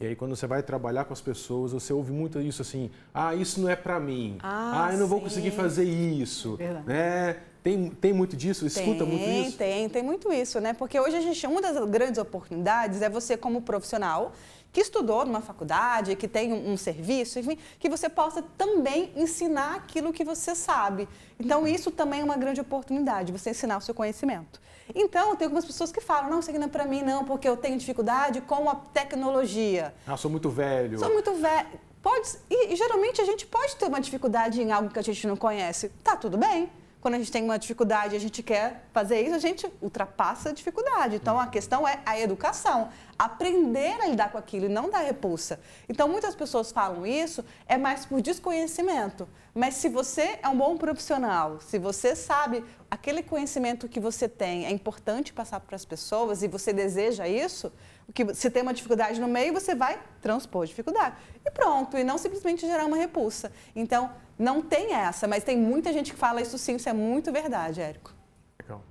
e 0.00 0.06
aí 0.06 0.16
quando 0.16 0.34
você 0.34 0.46
vai 0.46 0.62
trabalhar 0.62 1.04
com 1.04 1.12
as 1.12 1.20
pessoas, 1.20 1.72
você 1.72 1.92
ouve 1.92 2.10
muito 2.10 2.40
isso 2.40 2.62
assim, 2.62 2.90
ah, 3.12 3.34
isso 3.34 3.60
não 3.60 3.68
é 3.68 3.76
para 3.76 4.00
mim, 4.00 4.38
ah, 4.42 4.86
ah, 4.86 4.92
eu 4.92 4.98
não 4.98 5.04
sim. 5.04 5.10
vou 5.10 5.20
conseguir 5.20 5.50
fazer 5.50 5.84
isso, 5.84 6.56
Verdade. 6.56 6.88
né? 6.88 7.36
Tem, 7.62 7.90
tem 7.90 8.12
muito 8.12 8.38
disso? 8.38 8.66
Escuta 8.66 9.04
tem, 9.04 9.06
muito 9.06 9.48
isso? 9.48 9.58
Tem, 9.58 9.88
tem 9.90 10.02
muito 10.02 10.32
isso, 10.32 10.58
né? 10.60 10.72
Porque 10.72 10.98
hoje 10.98 11.16
a 11.16 11.20
gente, 11.20 11.46
uma 11.46 11.60
das 11.60 11.76
grandes 11.90 12.18
oportunidades 12.18 13.02
é 13.02 13.10
você 13.10 13.36
como 13.36 13.60
profissional 13.60 14.32
que 14.72 14.80
estudou 14.80 15.24
numa 15.26 15.40
faculdade, 15.40 16.14
que 16.16 16.28
tem 16.28 16.52
um, 16.52 16.72
um, 16.72 16.76
serviço, 16.76 17.38
enfim, 17.38 17.58
que 17.78 17.88
você 17.88 18.08
possa 18.08 18.42
também 18.56 19.12
ensinar 19.16 19.74
aquilo 19.74 20.12
que 20.12 20.24
você 20.24 20.54
sabe. 20.54 21.08
Então, 21.38 21.66
isso 21.66 21.90
também 21.90 22.20
é 22.20 22.24
uma 22.24 22.36
grande 22.36 22.60
oportunidade, 22.60 23.32
você 23.32 23.50
ensinar 23.50 23.78
o 23.78 23.80
seu 23.80 23.94
conhecimento. 23.94 24.60
Então, 24.94 25.36
tem 25.36 25.46
algumas 25.46 25.64
pessoas 25.64 25.92
que 25.92 26.00
falam, 26.00 26.30
não, 26.30 26.40
isso 26.40 26.50
aqui 26.50 26.58
não 26.58 26.66
é 26.66 26.70
para 26.70 26.84
mim 26.84 27.02
não, 27.02 27.24
porque 27.24 27.48
eu 27.48 27.56
tenho 27.56 27.78
dificuldade 27.78 28.40
com 28.40 28.68
a 28.68 28.74
tecnologia. 28.74 29.94
Ah, 30.06 30.16
sou 30.16 30.30
muito 30.30 30.48
velho. 30.50 30.98
Sou 30.98 31.12
muito 31.12 31.32
velho. 31.34 31.68
Pode, 32.02 32.30
e, 32.48 32.72
e 32.72 32.76
geralmente 32.76 33.20
a 33.20 33.24
gente 33.24 33.46
pode 33.46 33.76
ter 33.76 33.86
uma 33.86 34.00
dificuldade 34.00 34.62
em 34.62 34.72
algo 34.72 34.88
que 34.88 34.98
a 34.98 35.02
gente 35.02 35.26
não 35.26 35.36
conhece. 35.36 35.90
Tá 36.02 36.16
tudo 36.16 36.38
bem 36.38 36.70
quando 37.00 37.14
a 37.14 37.18
gente 37.18 37.32
tem 37.32 37.42
uma 37.42 37.58
dificuldade 37.58 38.14
e 38.14 38.16
a 38.16 38.20
gente 38.20 38.42
quer 38.42 38.84
fazer 38.92 39.22
isso, 39.22 39.34
a 39.34 39.38
gente 39.38 39.70
ultrapassa 39.80 40.50
a 40.50 40.52
dificuldade. 40.52 41.16
Então, 41.16 41.40
a 41.40 41.46
questão 41.46 41.88
é 41.88 42.00
a 42.04 42.20
educação. 42.20 42.90
Aprender 43.18 44.00
a 44.02 44.06
lidar 44.06 44.30
com 44.30 44.38
aquilo 44.38 44.66
e 44.66 44.68
não 44.68 44.90
dar 44.90 45.00
repulsa. 45.00 45.60
Então, 45.88 46.08
muitas 46.08 46.34
pessoas 46.34 46.70
falam 46.70 47.06
isso, 47.06 47.44
é 47.66 47.78
mais 47.78 48.04
por 48.04 48.20
desconhecimento. 48.20 49.26
Mas 49.54 49.74
se 49.74 49.88
você 49.88 50.38
é 50.42 50.48
um 50.48 50.56
bom 50.56 50.76
profissional, 50.76 51.58
se 51.60 51.78
você 51.78 52.14
sabe 52.14 52.62
aquele 52.90 53.22
conhecimento 53.22 53.88
que 53.88 53.98
você 53.98 54.28
tem 54.28 54.66
é 54.66 54.70
importante 54.70 55.32
passar 55.32 55.60
para 55.60 55.76
as 55.76 55.84
pessoas 55.84 56.42
e 56.42 56.48
você 56.48 56.72
deseja 56.72 57.26
isso, 57.26 57.72
que 58.12 58.34
se 58.34 58.50
tem 58.50 58.62
uma 58.62 58.74
dificuldade 58.74 59.20
no 59.20 59.28
meio, 59.28 59.52
você 59.52 59.74
vai 59.74 60.00
transpor 60.20 60.62
a 60.62 60.66
dificuldade. 60.66 61.16
E 61.44 61.50
pronto, 61.50 61.96
e 61.96 62.04
não 62.04 62.18
simplesmente 62.18 62.66
gerar 62.66 62.84
uma 62.84 62.96
repulsa. 62.96 63.52
Então, 63.74 64.10
não 64.40 64.62
tem 64.62 64.94
essa, 64.94 65.28
mas 65.28 65.44
tem 65.44 65.56
muita 65.56 65.92
gente 65.92 66.12
que 66.12 66.18
fala 66.18 66.40
isso 66.40 66.56
sim, 66.56 66.76
isso 66.76 66.88
é 66.88 66.92
muito 66.94 67.30
verdade, 67.30 67.80
Érico. 67.80 68.12
Legal. 68.60 68.82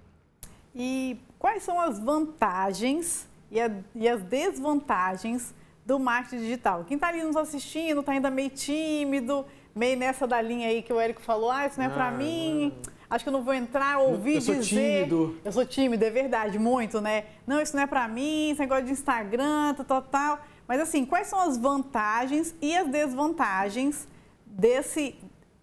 E 0.75 1.20
quais 1.39 1.63
são 1.63 1.79
as 1.79 2.00
vantagens 2.00 3.27
e, 3.50 3.60
a, 3.60 3.72
e 3.96 4.08
as 4.08 4.22
desvantagens 4.22 5.53
do 5.86 5.98
marketing 6.00 6.44
digital? 6.44 6.86
Quem 6.86 6.96
está 6.96 7.08
ali 7.08 7.24
nos 7.24 7.36
assistindo, 7.36 8.01
está 8.01 8.12
ainda 8.12 8.29
meio 8.29 8.51
tímido, 8.51 9.44
meio 9.75 9.98
nessa 9.98 10.27
da 10.27 10.39
linha 10.39 10.68
aí 10.68 10.84
que 10.84 10.94
o 10.94 11.00
Érico 11.00 11.22
falou, 11.22 11.50
ah, 11.50 11.65
isso 11.65 11.79
não 11.79 11.86
é 11.88 11.89
para 11.89 12.10
Ah, 12.10 12.12
mim, 12.12 12.72
acho 13.10 13.25
que 13.25 13.29
eu 13.29 13.34
não 13.34 13.41
vou 13.44 13.53
entrar, 13.56 13.98
ouvir 13.98 14.36
Eu 14.36 14.41
sou 14.41 14.56
dizer. 14.56 15.06
tímido. 15.08 15.39
Eu 15.44 15.51
sou 15.51 15.65
tímido, 15.65 16.06
é 16.06 16.12
verdade, 16.12 16.60
muito, 16.60 17.01
né? 17.01 17.25
Não, 17.48 17.60
isso 17.60 17.75
não 17.75 17.82
é 17.82 17.88
para 17.88 18.08
mim, 18.08 18.51
esse 18.51 18.60
negócio 18.60 18.86
de 18.86 18.91
Instagram, 18.91 19.74
tal, 19.75 19.86
tal, 19.86 20.01
tal. 20.03 20.39
Mas 20.68 20.79
assim, 20.79 21.03
quais 21.08 21.25
são 21.25 21.39
as 21.39 21.58
vantagens 21.58 22.53
e 22.62 22.77
as 22.77 22.88
desvantagens 22.88 24.08
desse 24.46 25.15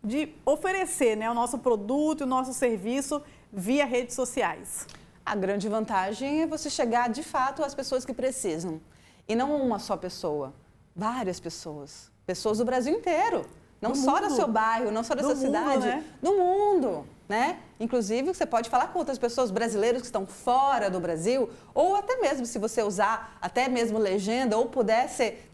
de 0.07 0.33
oferecer 0.45 1.17
né, 1.17 1.29
o 1.29 1.35
nosso 1.35 1.59
produto, 1.59 2.21
o 2.23 2.27
nosso 2.27 2.55
serviço 2.55 3.21
via 3.53 3.85
redes 3.85 4.15
sociais? 4.15 4.87
A 5.25 5.35
grande 5.35 5.69
vantagem 5.69 6.43
é 6.43 6.47
você 6.47 6.71
chegar 6.71 7.09
de 7.11 7.23
fato 7.25 7.65
às 7.65 7.75
pessoas 7.75 8.05
que 8.05 8.15
precisam. 8.15 8.81
E 9.29 9.35
não 9.35 9.61
uma 9.61 9.81
só 9.81 9.97
pessoa, 9.97 10.55
várias 10.95 11.41
pessoas. 11.41 12.11
Pessoas 12.25 12.59
do 12.59 12.65
Brasil 12.65 12.95
inteiro. 12.95 13.45
Não 13.81 13.91
Do 13.91 13.99
só 13.99 14.15
mundo. 14.17 14.29
do 14.29 14.35
seu 14.35 14.49
bairro, 14.49 14.91
não 14.93 15.03
só 15.03 15.15
da 15.15 15.23
Do 15.23 15.27
sua 15.29 15.35
mundo, 15.35 15.45
cidade, 15.47 15.87
né? 15.87 16.05
do 16.23 16.33
mundo. 16.35 17.07
Né? 17.28 17.59
Inclusive, 17.80 18.33
você 18.33 18.47
pode 18.47 18.71
falar 18.71 18.92
com 18.92 19.00
outras 19.00 19.18
pessoas 19.18 19.50
brasileiras 19.50 20.00
que 20.00 20.06
estão 20.06 20.25
fora 20.25 20.88
do 20.88 21.00
Brasil, 21.00 21.50
ou 21.75 21.97
até 21.97 22.16
mesmo 22.18 22.47
se 22.47 22.56
você 22.56 22.83
usar 22.85 23.37
até 23.42 23.68
mesmo 23.68 23.99
legenda 23.99 24.56
ou 24.56 24.66
puder 24.66 25.09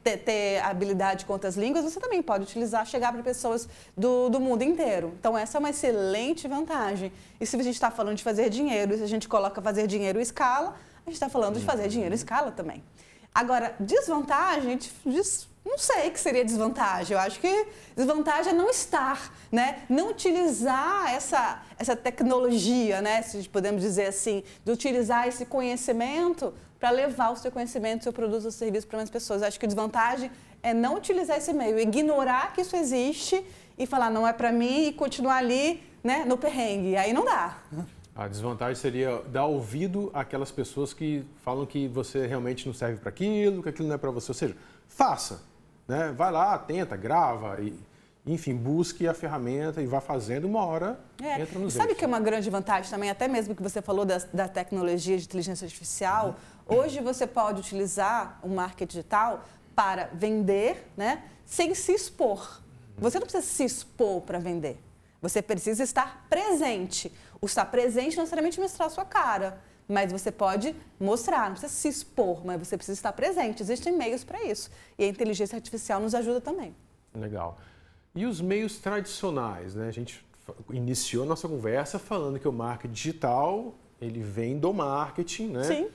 ter, 0.05 0.19
ter 0.19 0.61
habilidade 0.63 1.25
com 1.25 1.33
outras 1.33 1.57
línguas, 1.57 1.83
você 1.83 1.99
também 1.99 2.21
pode 2.21 2.45
utilizar, 2.45 2.85
chegar 2.87 3.11
para 3.11 3.23
pessoas 3.23 3.67
do, 3.97 4.29
do 4.29 4.39
mundo 4.39 4.63
inteiro. 4.63 5.15
Então, 5.19 5.37
essa 5.37 5.57
é 5.57 5.61
uma 5.61 5.71
excelente 5.71 6.47
vantagem. 6.47 7.11
E 7.41 7.47
se 7.47 7.57
a 7.57 7.63
gente 7.63 7.75
está 7.75 7.91
falando 7.91 8.17
de 8.17 8.23
fazer 8.23 8.51
dinheiro, 8.51 8.95
e 8.95 8.99
se 8.99 9.05
a 9.05 9.09
gente 9.09 9.27
coloca 9.27 9.63
fazer 9.63 9.87
dinheiro 9.87 10.21
escala, 10.21 10.77
a 11.07 11.11
gente 11.11 11.15
está 11.15 11.31
falando 11.31 11.59
de 11.59 11.65
fazer 11.65 11.89
dinheiro 11.89 12.15
escala 12.15 12.53
também. 12.53 12.85
Agora, 13.35 13.75
desvantagem, 13.81 14.79
diz, 15.07 15.49
não 15.65 15.79
sei 15.79 16.09
o 16.09 16.11
que 16.11 16.21
seria 16.21 16.45
desvantagem. 16.45 17.15
Eu 17.17 17.21
acho 17.21 17.41
que 17.41 17.67
desvantagem 17.97 18.53
é 18.53 18.55
não 18.55 18.69
estar, 18.69 19.33
né? 19.51 19.85
Não 19.89 20.11
utilizar 20.11 21.13
essa, 21.15 21.63
essa 21.79 21.97
tecnologia, 21.97 23.01
né? 23.01 23.23
Se 23.23 23.49
podemos 23.49 23.81
dizer 23.81 24.07
assim, 24.07 24.43
de 24.65 24.73
utilizar 24.73 25.29
esse 25.29 25.47
conhecimento 25.47 26.53
para 26.79 26.91
levar 26.91 27.31
o 27.31 27.37
seu 27.37 27.51
conhecimento, 27.51 28.03
seu 28.03 28.13
produto, 28.13 28.43
seu 28.43 28.51
serviço 28.51 28.87
para 28.87 28.99
mais 28.99 29.09
pessoas. 29.09 29.41
Eu 29.41 29.49
acho 29.49 29.59
que 29.59 29.67
desvantagem 29.67 30.31
é 30.63 30.75
não 30.75 30.97
utilizar 30.97 31.39
esse 31.39 31.53
meio, 31.53 31.79
ignorar 31.79 32.53
que 32.53 32.61
isso 32.61 32.77
existe 32.77 33.45
e 33.79 33.87
falar 33.87 34.11
não 34.11 34.27
é 34.27 34.33
para 34.33 34.53
mim 34.53 34.89
e 34.89 34.93
continuar 34.93 35.37
ali, 35.37 35.83
né, 36.03 36.25
no 36.27 36.37
perrengue. 36.37 36.97
Aí 36.97 37.13
não 37.13 37.25
dá. 37.25 37.59
A 38.15 38.29
desvantagem 38.29 38.75
seria 38.75 39.23
dar 39.29 39.47
ouvido 39.47 40.11
àquelas 40.13 40.51
pessoas 40.51 40.93
que 40.93 41.25
falam 41.43 41.65
que 41.65 41.89
você 41.89 42.27
realmente 42.27 42.67
não 42.67 42.75
serve 42.75 42.99
para 43.01 43.09
aquilo, 43.09 43.63
que 43.63 43.71
aquilo 43.71 43.89
não 43.89 43.95
é 43.95 43.99
para 43.99 44.11
você. 44.11 44.31
Ou 44.31 44.35
seja, 44.35 44.55
faça. 44.87 45.41
Né? 45.89 46.13
Vai 46.13 46.31
lá, 46.31 46.59
tenta, 46.59 46.95
grava, 46.95 47.59
e, 47.61 47.75
enfim, 48.27 48.55
busque 48.55 49.09
a 49.09 49.15
ferramenta 49.15 49.81
e 49.81 49.87
vá 49.87 50.01
fazendo 50.01 50.45
uma 50.45 50.63
hora, 50.65 51.01
É. 51.23 51.41
entra 51.41 51.59
nos 51.59 51.75
E 51.75 51.79
sabe 51.79 51.95
que 51.95 52.05
é 52.05 52.07
uma 52.07 52.21
grande 52.21 52.51
vantagem 52.51 52.91
também, 52.91 53.09
até 53.09 53.27
mesmo 53.27 53.55
que 53.55 53.63
você 53.63 53.81
falou 53.81 54.05
da, 54.05 54.19
da 54.33 54.47
tecnologia 54.47 55.17
de 55.17 55.25
inteligência 55.25 55.65
artificial? 55.65 56.37
Hoje 56.67 57.01
você 57.01 57.27
pode 57.27 57.61
utilizar 57.61 58.39
o 58.43 58.49
marketing 58.49 58.87
digital 58.99 59.43
para 59.75 60.11
vender, 60.13 60.87
né, 60.97 61.25
sem 61.47 61.75
se 61.75 61.93
expor. 61.93 62.61
Você 62.99 63.19
não 63.19 63.27
precisa 63.27 63.45
se 63.45 63.65
expor 63.65 64.21
para 64.21 64.39
vender. 64.39 64.79
Você 65.21 65.41
precisa 65.41 65.83
estar 65.83 66.27
presente. 66.29 67.11
O 67.43 67.47
estar 67.47 67.65
presente 67.65 68.17
não 68.17 68.23
necessariamente 68.23 68.61
mostrar 68.61 68.87
a 68.87 68.89
sua 68.89 69.05
cara, 69.05 69.59
mas 69.89 70.13
você 70.13 70.31
pode 70.31 70.77
mostrar, 71.01 71.47
não 71.47 71.57
precisa 71.57 71.73
se 71.73 71.89
expor, 71.89 72.47
mas 72.47 72.57
você 72.57 72.77
precisa 72.77 72.97
estar 72.97 73.13
presente. 73.13 73.61
Existem 73.61 73.93
meios 73.93 74.23
para 74.23 74.45
isso. 74.45 74.71
E 74.97 75.03
a 75.03 75.09
inteligência 75.09 75.57
artificial 75.57 76.01
nos 76.01 76.15
ajuda 76.15 76.41
também. 76.41 76.73
Legal. 77.13 77.59
E 78.15 78.27
os 78.27 78.41
meios 78.41 78.79
tradicionais, 78.79 79.75
né? 79.75 79.89
A 79.89 79.91
gente 79.91 80.25
iniciou 80.71 81.25
a 81.25 81.27
nossa 81.27 81.49
conversa 81.49 81.99
falando 81.99 82.39
que 82.39 82.47
o 82.47 82.53
marketing 82.53 82.95
digital, 82.95 83.75
ele 84.01 84.23
vem 84.23 84.57
do 84.57 84.73
marketing, 84.73 85.49
né? 85.49 85.65
Sim. 85.65 85.89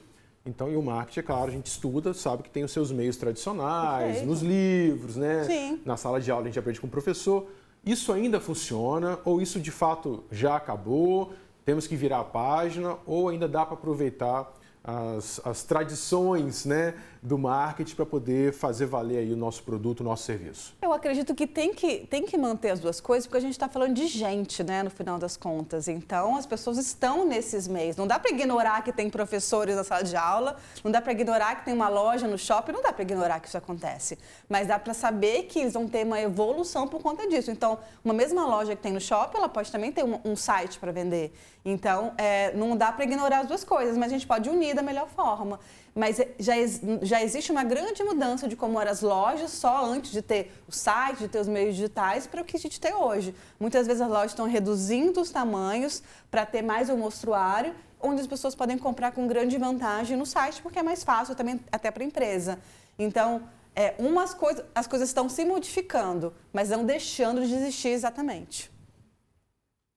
Então, 0.46 0.70
e 0.70 0.75
o 0.75 0.82
marketing, 0.82 1.22
é 1.22 1.24
claro, 1.24 1.48
a 1.48 1.54
gente 1.54 1.68
estuda, 1.68 2.13
sabe 2.13 2.44
que 2.44 2.50
tem 2.50 2.66
os 2.66 2.74
seus 2.74 2.92
meios 2.92 3.16
tradicionais, 3.16 4.04
Perfeito. 4.04 4.27
nos 4.27 4.42
livros, 4.42 5.16
né? 5.16 5.46
Sim. 5.46 5.82
Na 5.86 5.96
sala 5.96 6.20
de 6.20 6.30
aula 6.30 6.44
a 6.44 6.48
gente 6.48 6.60
aprende 6.60 6.82
com 6.82 6.88
o 6.88 6.89
professor. 6.89 7.50
Isso 7.88 8.12
ainda 8.12 8.38
funciona 8.41 9.17
ou 9.24 9.41
isso 9.41 9.62
de 9.62 9.72
fato 9.72 10.22
já 10.29 10.58
acabou? 10.58 11.32
Temos 11.63 11.88
que 11.88 11.96
virar 11.96 12.20
a 12.20 12.24
página 12.25 12.98
ou 13.06 13.29
ainda 13.29 13.48
dá 13.48 13.65
para 13.65 13.75
aproveitar 13.75 14.53
as, 14.84 15.39
as 15.46 15.63
tradições 15.63 16.65
né, 16.65 16.96
do 17.27 17.38
marketing 17.38 17.96
para 17.96 18.05
poder 18.05 18.53
fazer 18.53 18.86
valer 18.86 19.19
aí 19.19 19.34
o 19.34 19.38
nosso 19.38 19.62
produto, 19.63 20.00
o 20.00 20.03
nosso 20.03 20.24
serviço? 20.24 20.75
Eu 20.81 20.93
acredito 20.93 21.36
que 21.36 21.46
tem 21.46 21.74
que, 21.74 22.00
tem 22.10 22.25
que 22.25 22.38
manter 22.38 22.72
as 22.72 22.79
duas 22.79 23.00
coisas, 23.00 23.27
porque 23.27 23.38
a 23.38 23.41
gente 23.41 23.51
está 23.51 23.67
falando 23.67 23.93
de 23.93 24.07
gente, 24.07 24.63
né, 24.63 24.81
no 24.81 24.89
final 24.89 25.19
das 25.19 25.36
contas. 25.36 25.88
Então, 25.88 26.36
as 26.36 26.46
pessoas 26.46 26.77
estão 26.77 27.25
nesses 27.27 27.67
meios. 27.67 27.96
Não 27.98 28.07
dá 28.07 28.17
para 28.17 28.31
ignorar 28.31 28.84
que 28.84 28.91
tem 28.91 29.10
professores 29.10 29.75
na 29.75 29.84
sala 29.84 30.03
de 30.03 30.15
aula, 30.15 30.55
não 30.84 30.91
dá 30.91 31.01
para 31.01 31.12
ignorar 31.12 31.55
que 31.55 31.65
tem 31.65 31.74
uma 31.74 31.89
loja 31.89 32.27
no 32.27 32.38
shopping, 32.38 32.72
não 32.72 32.81
dá 32.81 32.93
para 32.93 33.03
ignorar 33.03 33.39
que 33.39 33.48
isso 33.48 33.57
acontece. 33.57 34.17
Mas 34.48 34.67
dá 34.67 34.79
para 34.79 34.93
saber 34.93 35.43
que 35.43 35.60
eles 35.60 35.74
vão 35.74 35.88
ter 35.88 36.05
uma 36.05 36.19
evolução 36.19 36.88
por 36.88 37.01
conta 37.01 37.27
disso. 37.27 37.51
Então, 37.51 37.77
uma 38.03 38.13
mesma 38.13 38.46
loja 38.46 38.75
que 38.75 38.81
tem 38.81 38.93
no 38.93 39.01
shopping, 39.01 39.38
ela 39.38 39.50
pode 39.50 39.72
também 39.72 39.91
ter 39.91 40.03
um, 40.03 40.19
um 40.24 40.36
site 40.36 40.79
para 40.79 40.91
vender. 40.91 41.34
Então, 41.65 42.13
é, 42.17 42.53
não 42.55 42.77
dá 42.77 42.93
para 42.93 43.03
ignorar 43.03 43.39
as 43.39 43.48
duas 43.48 43.63
coisas, 43.65 43.98
mas 43.98 44.07
a 44.07 44.13
gente 44.13 44.25
pode 44.25 44.50
unir 44.50 44.74
da 44.74 44.81
melhor 44.81 45.10
forma. 45.10 45.60
Mas 45.98 46.20
é, 46.20 46.30
já, 46.38 46.54
já 47.01 47.24
existe 47.24 47.51
uma 47.51 47.63
grande 47.63 48.04
mudança 48.04 48.48
de 48.48 48.56
como 48.56 48.80
eram 48.80 48.92
as 48.92 49.01
lojas 49.01 49.50
só 49.50 49.84
antes 49.84 50.12
de 50.12 50.22
ter 50.22 50.51
o 50.68 50.72
site, 50.72 51.18
de 51.18 51.27
ter 51.27 51.39
os 51.39 51.48
meios 51.48 51.74
digitais, 51.75 52.27
para 52.27 52.39
o 52.39 52.46
que 52.46 52.56
a 52.56 52.60
gente 52.60 52.80
tem 52.80 52.94
hoje. 52.94 53.34
Muitas 53.60 53.88
vezes 53.88 54.04
as 54.04 54.08
lojas 54.08 54.32
estão 54.32 54.46
reduzindo 54.46 55.20
os 55.20 55.32
tamanhos 55.32 56.04
para 56.30 56.46
ter 56.46 56.62
mais 56.62 56.92
um 56.92 56.98
mostruário, 56.98 57.74
onde 58.00 58.22
as 58.22 58.27
pessoas 58.27 58.54
podem 58.54 58.77
comprar 58.77 59.12
com 59.12 59.25
grande 59.25 59.58
vantagem 59.58 60.16
no 60.16 60.25
site, 60.27 60.62
porque 60.62 60.77
é 60.77 60.84
mais 60.84 61.04
fácil 61.04 61.34
também 61.34 61.60
até 61.72 61.89
para 61.89 62.04
a 62.04 62.06
empresa. 62.06 62.60
Então, 63.00 63.42
é, 63.75 63.96
umas 63.98 64.36
coisas, 64.36 64.63
as 64.75 64.86
coisas 64.86 65.10
estão 65.10 65.27
se 65.27 65.44
modificando, 65.46 66.32
mas 66.54 66.70
não 66.70 66.86
deixando 66.86 67.44
de 67.44 67.56
existir 67.56 67.89
exatamente. 67.89 68.70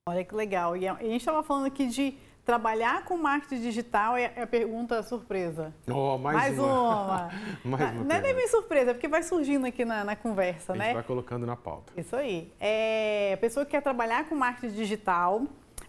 Olha 0.09 0.25
que 0.25 0.35
legal. 0.35 0.75
E 0.79 0.89
a 0.89 0.95
gente 0.95 1.19
estava 1.19 1.43
falando 1.43 1.67
aqui 1.67 1.87
de 1.87 2.17
trabalhar 2.51 3.05
com 3.05 3.17
marketing 3.17 3.63
digital 3.63 4.17
é, 4.17 4.33
é 4.35 4.43
a 4.43 4.47
pergunta 4.47 5.01
surpresa. 5.05 5.73
Oh, 5.89 6.19
mais, 6.19 6.37
mais 6.37 6.59
uma. 6.59 7.05
uma. 7.05 7.31
mais 7.65 7.95
uma 7.95 8.05
não 8.05 8.17
é 8.17 8.33
nem 8.33 8.49
surpresa, 8.49 8.91
é 8.91 8.95
porque 8.95 9.07
vai 9.07 9.23
surgindo 9.23 9.67
aqui 9.67 9.85
na, 9.85 10.03
na 10.03 10.17
conversa, 10.17 10.73
a 10.73 10.77
né? 10.77 10.83
A 10.83 10.87
gente 10.89 10.95
vai 10.95 11.05
colocando 11.05 11.47
na 11.47 11.55
pauta. 11.55 11.93
Isso 11.97 12.17
aí. 12.17 12.53
É, 12.59 13.35
a 13.35 13.37
pessoa 13.37 13.65
que 13.65 13.71
quer 13.71 13.83
trabalhar 13.83 14.29
com 14.29 14.35
marketing 14.35 14.75
digital, 14.75 15.43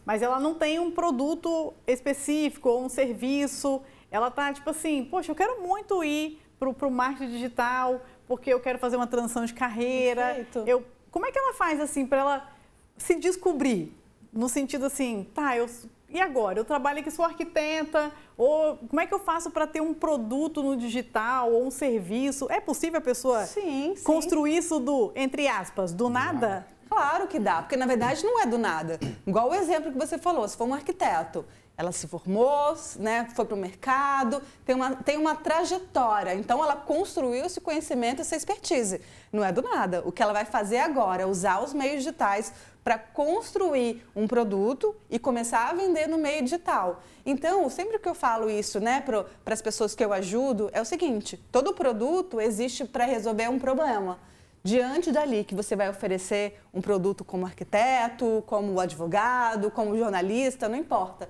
mas 0.05 0.21
ela 0.21 0.39
não 0.39 0.53
tem 0.53 0.79
um 0.79 0.91
produto 0.91 1.73
específico 1.87 2.69
ou 2.69 2.85
um 2.85 2.89
serviço. 2.89 3.81
Ela 4.11 4.29
tá 4.29 4.53
tipo 4.53 4.69
assim, 4.69 5.03
poxa, 5.05 5.31
eu 5.31 5.35
quero 5.35 5.63
muito 5.63 6.03
ir 6.03 6.39
para 6.59 6.87
o 6.87 6.91
marketing 6.91 7.31
digital 7.31 8.01
porque 8.27 8.53
eu 8.53 8.59
quero 8.59 8.77
fazer 8.77 8.97
uma 8.97 9.07
transição 9.07 9.45
de 9.45 9.53
carreira. 9.55 10.45
Eu, 10.67 10.85
como 11.09 11.25
é 11.25 11.31
que 11.31 11.39
ela 11.39 11.55
faz 11.55 11.79
assim 11.79 12.05
para 12.05 12.19
ela 12.19 12.51
se 12.97 13.15
descobrir? 13.15 13.97
No 14.31 14.47
sentido 14.47 14.85
assim, 14.85 15.27
tá, 15.33 15.57
eu 15.57 15.67
e 16.13 16.19
agora? 16.19 16.59
Eu 16.59 16.65
trabalho 16.65 16.99
aqui, 16.99 17.09
sou 17.11 17.25
arquiteta, 17.25 18.11
ou 18.37 18.77
como 18.77 18.99
é 18.99 19.05
que 19.05 19.13
eu 19.13 19.19
faço 19.19 19.51
para 19.51 19.65
ter 19.65 19.81
um 19.81 19.93
produto 19.93 20.61
no 20.61 20.75
digital 20.75 21.51
ou 21.51 21.65
um 21.65 21.71
serviço? 21.71 22.47
É 22.49 22.59
possível 22.59 22.99
a 22.99 23.01
pessoa 23.01 23.45
sim, 23.45 23.95
sim. 23.95 24.03
construir 24.03 24.57
isso 24.57 24.79
do, 24.79 25.11
entre 25.15 25.47
aspas, 25.47 25.93
do 25.93 26.09
nada? 26.09 26.65
Claro 26.89 27.27
que 27.27 27.39
dá, 27.39 27.61
porque 27.61 27.77
na 27.77 27.85
verdade 27.85 28.21
não 28.25 28.41
é 28.41 28.45
do 28.45 28.57
nada. 28.57 28.99
Igual 29.25 29.49
o 29.49 29.55
exemplo 29.55 29.93
que 29.93 29.97
você 29.97 30.17
falou, 30.17 30.45
se 30.45 30.57
for 30.57 30.67
um 30.67 30.73
arquiteto, 30.73 31.45
ela 31.77 31.91
se 31.91 32.07
formou, 32.07 32.75
né, 32.97 33.27
foi 33.35 33.45
para 33.45 33.55
o 33.55 33.57
mercado, 33.57 34.41
tem 34.65 34.75
uma, 34.75 34.95
tem 34.95 35.17
uma 35.17 35.35
trajetória. 35.35 36.35
Então, 36.35 36.63
ela 36.63 36.75
construiu 36.75 37.45
esse 37.45 37.59
conhecimento, 37.59 38.21
essa 38.21 38.35
expertise. 38.35 39.01
Não 39.31 39.43
é 39.43 39.51
do 39.51 39.61
nada. 39.61 40.03
O 40.05 40.11
que 40.11 40.21
ela 40.21 40.33
vai 40.33 40.45
fazer 40.45 40.77
agora 40.77 41.23
é 41.23 41.25
usar 41.25 41.63
os 41.63 41.73
meios 41.73 42.03
digitais 42.03 42.53
para 42.83 42.97
construir 42.97 44.03
um 44.15 44.27
produto 44.27 44.95
e 45.09 45.19
começar 45.19 45.69
a 45.69 45.73
vender 45.73 46.07
no 46.07 46.17
meio 46.17 46.43
digital. 46.43 47.01
Então, 47.25 47.69
sempre 47.69 47.99
que 47.99 48.09
eu 48.09 48.15
falo 48.15 48.49
isso 48.49 48.79
né, 48.79 49.01
para 49.01 49.25
as 49.45 49.61
pessoas 49.61 49.93
que 49.93 50.03
eu 50.03 50.11
ajudo, 50.11 50.69
é 50.73 50.81
o 50.81 50.85
seguinte: 50.85 51.37
todo 51.51 51.73
produto 51.73 52.41
existe 52.41 52.85
para 52.85 53.05
resolver 53.05 53.49
um 53.49 53.59
problema. 53.59 54.19
Diante 54.63 55.11
dali 55.11 55.43
que 55.43 55.55
você 55.55 55.75
vai 55.75 55.89
oferecer 55.89 56.59
um 56.71 56.81
produto 56.81 57.23
como 57.23 57.45
arquiteto, 57.45 58.43
como 58.45 58.79
advogado, 58.79 59.71
como 59.71 59.97
jornalista, 59.97 60.69
não 60.69 60.77
importa. 60.77 61.29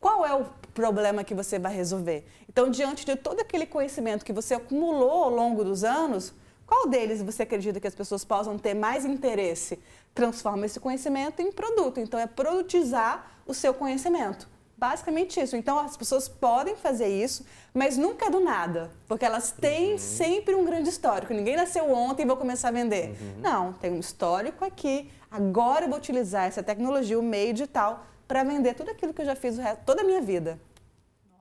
Qual 0.00 0.24
é 0.24 0.34
o 0.34 0.46
problema 0.72 1.22
que 1.22 1.34
você 1.34 1.58
vai 1.58 1.74
resolver? 1.76 2.26
Então, 2.48 2.70
diante 2.70 3.04
de 3.04 3.16
todo 3.16 3.40
aquele 3.40 3.66
conhecimento 3.66 4.24
que 4.24 4.32
você 4.32 4.54
acumulou 4.54 5.24
ao 5.24 5.30
longo 5.30 5.62
dos 5.62 5.84
anos, 5.84 6.32
qual 6.66 6.88
deles 6.88 7.22
você 7.22 7.42
acredita 7.42 7.78
que 7.78 7.86
as 7.86 7.94
pessoas 7.94 8.24
possam 8.24 8.56
ter 8.56 8.72
mais 8.72 9.04
interesse? 9.04 9.78
Transforma 10.14 10.64
esse 10.64 10.80
conhecimento 10.80 11.42
em 11.42 11.52
produto. 11.52 12.00
Então, 12.00 12.18
é 12.18 12.26
produtizar 12.26 13.30
o 13.46 13.52
seu 13.52 13.74
conhecimento. 13.74 14.48
Basicamente 14.74 15.38
isso. 15.38 15.54
Então, 15.54 15.78
as 15.78 15.98
pessoas 15.98 16.26
podem 16.26 16.74
fazer 16.76 17.08
isso, 17.08 17.44
mas 17.74 17.98
nunca 17.98 18.30
do 18.30 18.40
nada, 18.40 18.90
porque 19.06 19.26
elas 19.26 19.52
têm 19.52 19.92
uhum. 19.92 19.98
sempre 19.98 20.54
um 20.54 20.64
grande 20.64 20.88
histórico. 20.88 21.34
Ninguém 21.34 21.56
nasceu 21.56 21.92
ontem 21.92 22.22
e 22.22 22.26
vou 22.26 22.38
começar 22.38 22.68
a 22.68 22.72
vender. 22.72 23.08
Uhum. 23.20 23.40
Não, 23.42 23.72
tem 23.74 23.92
um 23.92 24.00
histórico 24.00 24.64
aqui. 24.64 25.10
Agora 25.30 25.84
eu 25.84 25.90
vou 25.90 25.98
utilizar 25.98 26.46
essa 26.46 26.62
tecnologia, 26.62 27.18
o 27.18 27.22
meio 27.22 27.52
digital, 27.52 28.06
para 28.30 28.44
vender 28.44 28.74
tudo 28.74 28.92
aquilo 28.92 29.12
que 29.12 29.22
eu 29.22 29.26
já 29.26 29.34
fiz 29.34 29.58
o 29.58 29.60
resto, 29.60 29.82
toda 29.84 30.02
a 30.02 30.04
minha 30.04 30.22
vida. 30.22 30.56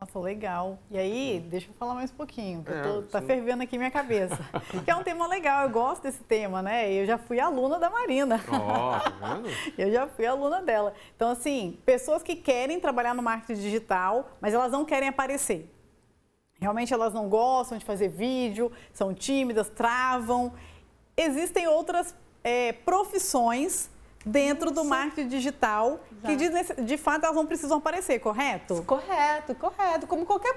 Nossa, 0.01 0.17
legal. 0.17 0.79
E 0.89 0.98
aí, 0.98 1.39
deixa 1.48 1.69
eu 1.69 1.74
falar 1.75 1.93
mais 1.93 2.10
um 2.10 2.15
pouquinho, 2.15 2.63
que 2.63 2.72
é, 2.74 2.81
tô, 2.81 3.03
tá 3.03 3.22
fervendo 3.22 3.62
aqui 3.62 3.77
minha 3.77 3.91
cabeça. 3.91 4.39
que 4.84 4.89
é 4.89 4.96
um 4.96 5.03
tema 5.03 5.27
legal, 5.27 5.65
eu 5.65 5.69
gosto 5.69 6.01
desse 6.01 6.24
tema, 6.24 6.63
né? 6.63 6.91
Eu 6.91 7.05
já 7.05 7.19
fui 7.19 7.39
aluna 7.39 7.77
da 7.77 7.91
Marina. 7.91 8.43
Ó, 8.48 8.98
oh, 8.98 9.00
tá 9.00 9.36
vendo? 9.36 9.50
eu 9.77 9.91
já 9.91 10.08
fui 10.08 10.25
aluna 10.25 10.63
dela. 10.63 10.96
Então, 11.15 11.29
assim, 11.29 11.77
pessoas 11.86 12.24
que 12.24 12.36
querem 12.36 12.79
trabalhar 12.79 13.13
no 13.13 13.22
marketing 13.22 13.62
digital, 13.62 14.31
mas 14.41 14.55
elas 14.55 14.72
não 14.72 14.84
querem 14.84 15.10
aparecer. 15.10 15.72
Realmente 16.59 16.92
elas 16.92 17.13
não 17.13 17.29
gostam 17.29 17.77
de 17.77 17.85
fazer 17.85 18.07
vídeo, 18.07 18.72
são 18.92 19.13
tímidas, 19.13 19.70
travam. 19.70 20.53
Existem 21.16 21.68
outras 21.68 22.16
é, 22.44 22.74
profissões 22.74 23.92
dentro 24.25 24.70
do 24.72 24.84
marketing 24.84 25.29
digital, 25.29 26.00
Exato. 26.12 26.27
que 26.27 26.36
de, 26.36 26.84
de, 26.84 26.98
fato 26.98 27.24
elas 27.24 27.36
não 27.36 27.46
precisam 27.46 27.77
aparecer, 27.77 28.20
correto? 28.20 28.84
Correto, 28.86 29.55
correto. 29.55 30.08
Como 30.08 30.25
qualquer 30.25 30.53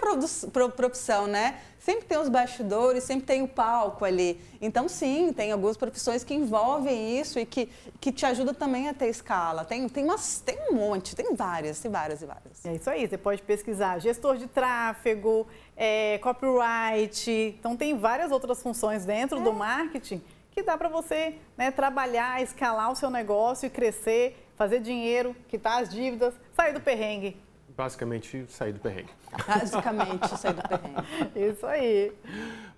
profissão, 0.74 1.26
né? 1.26 1.60
Sempre 1.78 2.04
tem 2.04 2.18
os 2.18 2.28
bastidores, 2.28 3.04
sempre 3.04 3.26
tem 3.26 3.42
o 3.42 3.48
palco 3.48 4.04
ali. 4.04 4.40
Então, 4.60 4.88
sim, 4.88 5.32
tem 5.32 5.52
algumas 5.52 5.76
profissões 5.76 6.24
que 6.24 6.34
envolvem 6.34 7.18
isso 7.20 7.38
e 7.38 7.46
que, 7.46 7.68
que 8.00 8.12
te 8.12 8.26
ajudam 8.26 8.54
também 8.54 8.88
a 8.88 8.94
ter 8.94 9.08
escala. 9.08 9.64
Tem, 9.64 9.88
tem, 9.88 10.04
umas, 10.04 10.40
tem 10.40 10.58
um 10.70 10.74
monte, 10.74 11.14
tem 11.14 11.34
várias, 11.34 11.80
tem 11.80 11.90
várias 11.90 12.22
e 12.22 12.26
várias. 12.26 12.64
É 12.64 12.74
isso 12.74 12.90
aí, 12.90 13.06
você 13.06 13.18
pode 13.18 13.42
pesquisar 13.42 13.98
gestor 14.00 14.36
de 14.36 14.46
tráfego, 14.48 15.46
é, 15.76 16.18
copyright. 16.18 17.56
Então, 17.58 17.76
tem 17.76 17.96
várias 17.96 18.32
outras 18.32 18.60
funções 18.60 19.04
dentro 19.04 19.38
é. 19.38 19.42
do 19.42 19.52
marketing 19.52 20.20
que 20.52 20.62
dá 20.62 20.76
para 20.76 20.88
você 20.88 21.36
né, 21.56 21.70
trabalhar, 21.70 22.42
escalar 22.42 22.92
o 22.92 22.94
seu 22.94 23.10
negócio 23.10 23.66
e 23.66 23.70
crescer, 23.70 24.48
fazer 24.54 24.80
dinheiro, 24.80 25.34
quitar 25.48 25.82
as 25.82 25.88
dívidas, 25.88 26.34
sair 26.54 26.72
do 26.72 26.80
perrengue. 26.80 27.36
Basicamente, 27.74 28.44
sair 28.48 28.72
do 28.72 28.80
perrengue. 28.80 29.10
Basicamente, 29.46 30.28
sair 30.38 30.52
do 30.52 30.62
perrengue. 30.62 31.06
Isso 31.52 31.66
aí. 31.66 32.12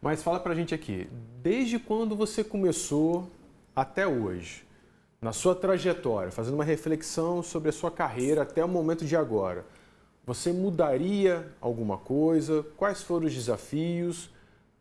Mas 0.00 0.22
fala 0.22 0.38
pra 0.38 0.54
gente 0.54 0.72
aqui, 0.72 1.08
desde 1.42 1.78
quando 1.80 2.14
você 2.14 2.44
começou 2.44 3.28
até 3.74 4.06
hoje, 4.06 4.64
na 5.20 5.32
sua 5.32 5.54
trajetória, 5.54 6.30
fazendo 6.30 6.54
uma 6.54 6.64
reflexão 6.64 7.42
sobre 7.42 7.70
a 7.70 7.72
sua 7.72 7.90
carreira 7.90 8.42
até 8.42 8.64
o 8.64 8.68
momento 8.68 9.04
de 9.04 9.16
agora, 9.16 9.66
você 10.24 10.52
mudaria 10.52 11.52
alguma 11.60 11.98
coisa? 11.98 12.64
Quais 12.76 13.02
foram 13.02 13.26
os 13.26 13.34
desafios? 13.34 14.30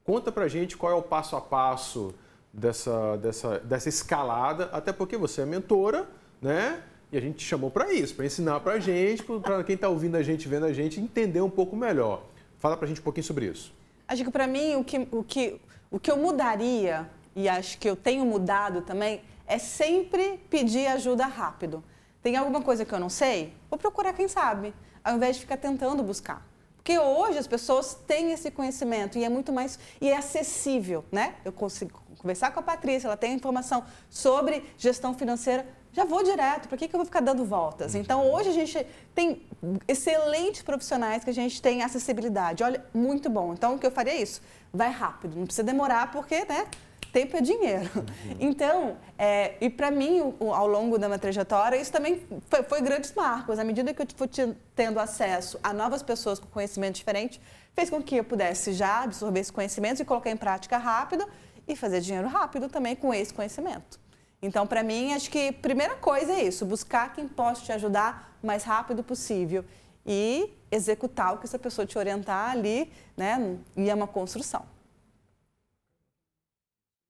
Conta 0.04 0.32
pra 0.32 0.48
gente 0.48 0.78
qual 0.78 0.92
é 0.92 0.96
o 0.96 1.02
passo 1.02 1.36
a 1.36 1.42
passo 1.42 2.14
dessa, 2.54 3.18
dessa, 3.18 3.60
dessa 3.60 3.90
escalada, 3.90 4.66
até 4.72 4.94
porque 4.94 5.18
você 5.18 5.42
é 5.42 5.46
mentora, 5.46 6.08
né? 6.40 6.84
E 7.12 7.18
a 7.18 7.22
gente 7.22 7.38
te 7.38 7.46
chamou 7.46 7.72
para 7.72 7.92
isso, 7.92 8.16
para 8.16 8.26
ensinar 8.26 8.60
para 8.60 8.74
a 8.74 8.80
gente, 8.80 9.24
para 9.24 9.64
quem 9.64 9.76
está 9.76 9.90
ouvindo 9.90 10.16
a 10.16 10.24
gente, 10.24 10.48
vendo 10.48 10.66
a 10.66 10.74
gente, 10.74 11.00
entender 11.00 11.42
um 11.42 11.50
pouco 11.50 11.76
melhor. 11.76 12.24
Fala 12.60 12.78
para 12.78 12.86
a 12.86 12.88
gente 12.88 13.02
um 13.02 13.04
pouquinho 13.04 13.24
sobre 13.24 13.48
isso. 13.48 13.74
Acho 14.08 14.24
que 14.24 14.32
para 14.32 14.48
mim 14.48 14.76
o 14.76 14.84
que, 14.84 15.08
o, 15.12 15.24
que, 15.24 15.60
o 15.92 16.00
que 16.00 16.12
eu 16.12 16.18
mudaria, 16.18 17.10
e 17.36 17.50
acho 17.50 17.78
que 17.78 17.90
eu 17.90 17.96
tenho 17.96 18.26
mudado 18.26 18.82
também, 18.82 19.22
é 19.48 19.58
sempre 19.58 20.40
pedir 20.50 20.88
ajuda 20.88 21.26
rápido. 21.26 21.84
Tem 22.22 22.36
alguma 22.38 22.62
coisa 22.62 22.86
que 22.86 22.94
eu 22.94 23.00
não 23.00 23.10
sei? 23.10 23.54
Vou 23.70 23.78
procurar 23.78 24.14
quem 24.14 24.28
sabe, 24.28 24.74
ao 25.04 25.16
invés 25.16 25.36
de 25.36 25.42
ficar 25.42 25.58
tentando 25.58 26.02
buscar. 26.02 26.48
Porque 26.78 27.00
hoje 27.00 27.38
as 27.38 27.48
pessoas 27.48 27.94
têm 27.94 28.32
esse 28.32 28.52
conhecimento 28.52 29.18
e 29.18 29.24
é 29.24 29.30
muito 29.30 29.54
mais 29.54 29.80
e 30.02 30.10
é 30.10 30.18
acessível, 30.18 31.06
né? 31.12 31.36
Eu 31.46 31.54
consigo 31.54 32.03
conversar 32.24 32.52
com 32.52 32.62
a 32.62 32.64
Patrícia, 32.64 33.08
ela 33.08 33.18
tem 33.18 33.34
informação 33.34 33.84
sobre 34.10 34.64
gestão 34.78 35.14
financeira, 35.14 35.68
já 35.92 36.06
vou 36.06 36.24
direto, 36.24 36.68
para 36.68 36.78
que, 36.78 36.88
que 36.88 36.96
eu 36.96 36.98
vou 36.98 37.06
ficar 37.06 37.20
dando 37.20 37.46
voltas? 37.46 37.94
Então, 37.94 38.32
hoje 38.32 38.50
a 38.50 38.54
gente 38.54 38.88
tem 39.14 39.46
excelentes 39.88 40.64
profissionais 40.64 41.24
que 41.24 41.30
a 41.30 41.34
gente 41.34 41.62
tem 41.62 41.84
acessibilidade. 41.84 42.64
Olha, 42.64 42.84
muito 42.94 43.30
bom. 43.30 43.54
Então, 43.54 43.76
o 43.76 43.80
que 43.80 43.86
eu 43.86 43.92
faria 43.92 44.14
é 44.14 44.22
isso. 44.22 44.42
Vai 44.74 44.90
rápido, 44.90 45.36
não 45.38 45.46
precisa 45.46 45.64
demorar, 45.64 46.12
porque, 46.12 46.46
né? 46.46 46.66
Tempo 47.12 47.38
é 47.38 47.42
dinheiro. 47.42 47.92
Então, 48.40 48.98
é, 49.20 49.54
e 49.62 49.70
para 49.70 49.92
mim, 49.92 50.34
ao 50.40 50.68
longo 50.68 50.98
da 50.98 51.08
minha 51.08 51.20
trajetória, 51.20 51.78
isso 51.78 51.92
também 51.92 52.24
foi, 52.50 52.64
foi 52.64 52.82
grandes 52.82 53.14
marcos. 53.14 53.60
À 53.60 53.64
medida 53.64 53.94
que 53.94 54.02
eu 54.02 54.08
fui 54.16 54.28
tendo 54.76 55.00
acesso 55.00 55.60
a 55.62 55.72
novas 55.72 56.02
pessoas 56.02 56.40
com 56.40 56.48
conhecimento 56.48 56.96
diferente, 56.96 57.40
fez 57.76 57.90
com 57.90 58.02
que 58.02 58.16
eu 58.16 58.24
pudesse 58.24 58.74
já 58.74 59.04
absorver 59.04 59.42
esse 59.42 59.54
conhecimento 59.54 60.02
e 60.02 60.06
colocar 60.06 60.32
em 60.32 60.38
prática 60.38 60.78
rápido 60.78 61.28
e 61.68 61.76
fazer 61.76 62.02
dinheiro 62.02 62.28
rápido 62.28 62.70
também 62.70 62.96
com 62.96 63.14
esse 63.14 63.34
conhecimento. 63.34 64.00
Então, 64.42 64.68
para 64.68 64.84
mim, 64.84 65.14
acho 65.14 65.32
que 65.32 65.48
a 65.48 65.54
primeira 65.54 65.96
coisa 65.96 66.34
é 66.34 66.44
isso, 66.44 66.66
buscar 66.66 67.14
quem 67.14 67.28
possa 67.28 67.64
te 67.64 67.72
ajudar 67.72 68.38
o 68.44 68.48
mais 68.48 68.64
rápido 68.64 69.02
possível 69.02 69.64
e 70.06 70.52
executar 70.70 71.34
o 71.34 71.38
que 71.38 71.46
essa 71.46 71.58
pessoa 71.58 71.86
te 71.86 71.98
orientar 71.98 72.52
ali, 72.52 72.92
né? 73.16 73.58
E 73.78 73.90
é 73.90 73.96
uma 73.96 74.08
construção. 74.08 74.66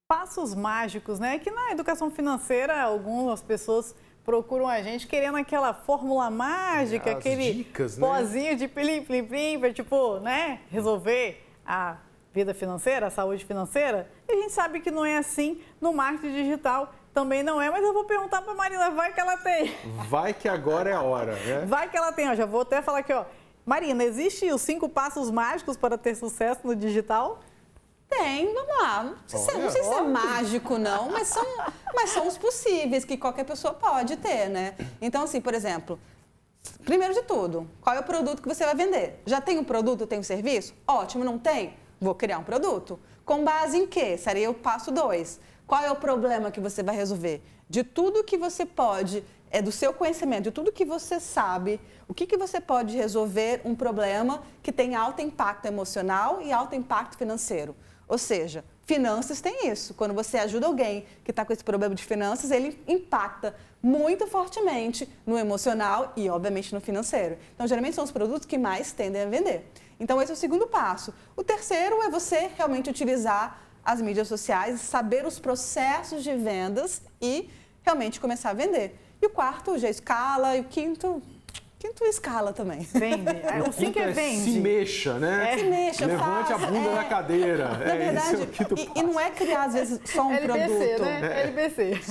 Passos 0.07 0.53
mágicos, 0.53 1.19
né? 1.19 1.39
Que 1.39 1.49
na 1.49 1.71
educação 1.71 2.11
financeira, 2.11 2.79
algumas 2.79 3.41
pessoas 3.41 3.95
procuram 4.23 4.67
a 4.67 4.81
gente 4.81 5.07
querendo 5.07 5.37
aquela 5.37 5.73
fórmula 5.73 6.29
mágica, 6.29 7.11
As 7.11 7.17
aquele 7.17 7.53
dicas, 7.53 7.97
né? 7.97 8.07
pozinho 8.07 8.55
de 8.55 8.67
plim, 8.67 9.03
plim, 9.03 9.25
plim, 9.25 9.59
para 9.59 9.73
tipo, 9.73 10.19
né? 10.19 10.61
Resolver 10.69 11.43
a 11.65 11.97
vida 12.33 12.53
financeira, 12.53 13.09
saúde 13.09 13.45
financeira? 13.45 14.09
E 14.27 14.33
a 14.33 14.35
gente 14.41 14.51
sabe 14.51 14.79
que 14.79 14.89
não 14.89 15.05
é 15.05 15.17
assim 15.17 15.61
no 15.79 15.93
marketing 15.93 16.33
digital. 16.33 16.91
Também 17.13 17.43
não 17.43 17.61
é, 17.61 17.69
mas 17.69 17.83
eu 17.83 17.93
vou 17.93 18.05
perguntar 18.05 18.41
para 18.41 18.53
a 18.53 18.55
Marina, 18.55 18.89
vai 18.89 19.13
que 19.13 19.19
ela 19.19 19.37
tem. 19.37 19.71
Vai 20.09 20.33
que 20.33 20.49
agora 20.49 20.89
é 20.89 20.93
a 20.93 21.01
hora, 21.01 21.33
né? 21.35 21.63
Vai 21.67 21.87
que 21.87 21.95
ela 21.95 22.11
tem, 22.11 22.27
ó, 22.27 22.33
já 22.33 22.47
vou 22.47 22.61
até 22.61 22.81
falar 22.81 22.99
aqui, 22.99 23.13
ó. 23.13 23.23
Marina, 23.63 24.03
existe 24.03 24.51
os 24.51 24.61
cinco 24.61 24.89
passos 24.89 25.29
mágicos 25.29 25.77
para 25.77 25.95
ter 25.95 26.15
sucesso 26.15 26.61
no 26.65 26.75
digital? 26.75 27.39
Tem, 28.09 28.51
vamos 28.51 28.77
lá. 28.81 29.03
Não 29.03 29.15
sei, 29.27 29.39
se, 29.39 29.51
é- 29.51 29.57
não 29.59 29.69
sei 29.69 29.83
se 29.83 29.93
é 29.93 30.01
mágico, 30.01 30.77
não, 30.79 31.09
mas 31.11 31.27
são, 31.27 31.45
mas 31.93 32.09
são 32.09 32.27
os 32.27 32.37
possíveis 32.37 33.05
que 33.05 33.15
qualquer 33.15 33.43
pessoa 33.45 33.75
pode 33.75 34.17
ter, 34.17 34.49
né? 34.49 34.73
Então, 34.99 35.23
assim, 35.23 35.39
por 35.39 35.53
exemplo, 35.53 35.99
primeiro 36.83 37.13
de 37.13 37.21
tudo, 37.21 37.69
qual 37.79 37.95
é 37.95 37.99
o 37.99 38.03
produto 38.03 38.41
que 38.41 38.47
você 38.47 38.65
vai 38.65 38.75
vender? 38.75 39.21
Já 39.25 39.39
tem 39.39 39.59
o 39.59 39.63
produto, 39.63 40.07
tem 40.07 40.17
o 40.19 40.23
serviço? 40.23 40.73
Ótimo, 40.87 41.23
não 41.23 41.37
tem? 41.37 41.75
Vou 42.03 42.13
criar 42.13 42.37
um 42.37 42.43
produto. 42.43 42.99
Com 43.23 43.45
base 43.45 43.77
em 43.77 43.87
quê? 43.87 44.17
Seria 44.17 44.51
o 44.51 44.53
passo 44.53 44.91
dois. 44.91 45.39
Qual 45.65 45.81
é 45.81 45.89
o 45.89 45.95
problema 45.95 46.51
que 46.51 46.59
você 46.59 46.83
vai 46.83 46.95
resolver? 46.95 47.41
De 47.69 47.81
tudo 47.81 48.25
que 48.25 48.37
você 48.37 48.65
pode, 48.65 49.23
é 49.49 49.61
do 49.61 49.71
seu 49.71 49.93
conhecimento, 49.93 50.43
de 50.43 50.51
tudo 50.51 50.69
que 50.69 50.83
você 50.83 51.17
sabe, 51.17 51.79
o 52.05 52.13
que, 52.13 52.27
que 52.27 52.35
você 52.35 52.59
pode 52.59 52.97
resolver 52.97 53.61
um 53.63 53.73
problema 53.73 54.43
que 54.61 54.71
tem 54.71 54.95
alto 54.95 55.21
impacto 55.21 55.65
emocional 55.65 56.41
e 56.41 56.51
alto 56.51 56.75
impacto 56.75 57.17
financeiro. 57.17 57.73
Ou 58.05 58.17
seja, 58.17 58.65
finanças 58.85 59.41
tem 59.41 59.69
isso. 59.69 59.93
Quando 59.93 60.13
você 60.13 60.37
ajuda 60.37 60.67
alguém 60.67 61.05
que 61.23 61.31
está 61.31 61.45
com 61.45 61.53
esse 61.53 61.63
problema 61.63 61.95
de 61.95 62.03
finanças, 62.03 62.51
ele 62.51 62.81
impacta 62.87 63.55
muito 63.81 64.27
fortemente 64.27 65.09
no 65.25 65.37
emocional 65.37 66.13
e, 66.15 66.29
obviamente, 66.29 66.73
no 66.73 66.81
financeiro. 66.81 67.37
Então, 67.53 67.67
geralmente 67.67 67.95
são 67.95 68.03
os 68.03 68.11
produtos 68.11 68.45
que 68.45 68.57
mais 68.57 68.91
tendem 68.91 69.21
a 69.21 69.25
vender. 69.25 69.69
Então, 69.99 70.21
esse 70.21 70.31
é 70.31 70.33
o 70.33 70.37
segundo 70.37 70.67
passo. 70.67 71.13
O 71.35 71.43
terceiro 71.43 72.01
é 72.01 72.09
você 72.09 72.49
realmente 72.57 72.89
utilizar 72.89 73.61
as 73.83 74.01
mídias 74.01 74.27
sociais, 74.27 74.79
saber 74.81 75.25
os 75.25 75.39
processos 75.39 76.23
de 76.23 76.33
vendas 76.33 77.01
e 77.21 77.49
realmente 77.83 78.19
começar 78.19 78.51
a 78.51 78.53
vender. 78.53 78.97
E 79.21 79.25
o 79.25 79.29
quarto 79.29 79.77
já 79.77 79.89
escala, 79.89 80.55
e 80.55 80.61
o 80.61 80.63
quinto 80.65 81.21
Quinto 81.83 82.05
escala 82.05 82.53
também. 82.53 82.79
Vende. 82.79 83.29
É, 83.43 83.61
o 83.61 83.73
cinco 83.73 83.99
é, 83.99 84.03
é 84.03 84.11
vende. 84.11 84.53
Se 84.53 84.59
mexa, 84.61 85.19
né? 85.19 85.51
É. 85.51 85.57
Se 85.57 85.63
mexa, 85.65 86.05
Levante 86.05 86.47
faça, 86.47 86.55
a 86.55 86.57
bunda 86.57 86.89
é. 86.89 86.95
na 86.95 87.03
cadeira. 87.03 87.67
Na 87.77 87.83
é, 87.83 87.97
verdade, 87.97 88.41
é 88.41 88.95
e, 88.95 88.99
e, 88.99 89.03
não 89.03 89.19
é 89.19 89.29
criar, 89.31 89.65
às 89.65 89.73
vezes, 89.73 89.99
só 90.05 90.25
um 90.25 90.31
LBC, 90.31 90.67
produto. 90.69 91.01
Né? 91.01 91.41
É. 91.41 91.43
LBC. 91.43 92.01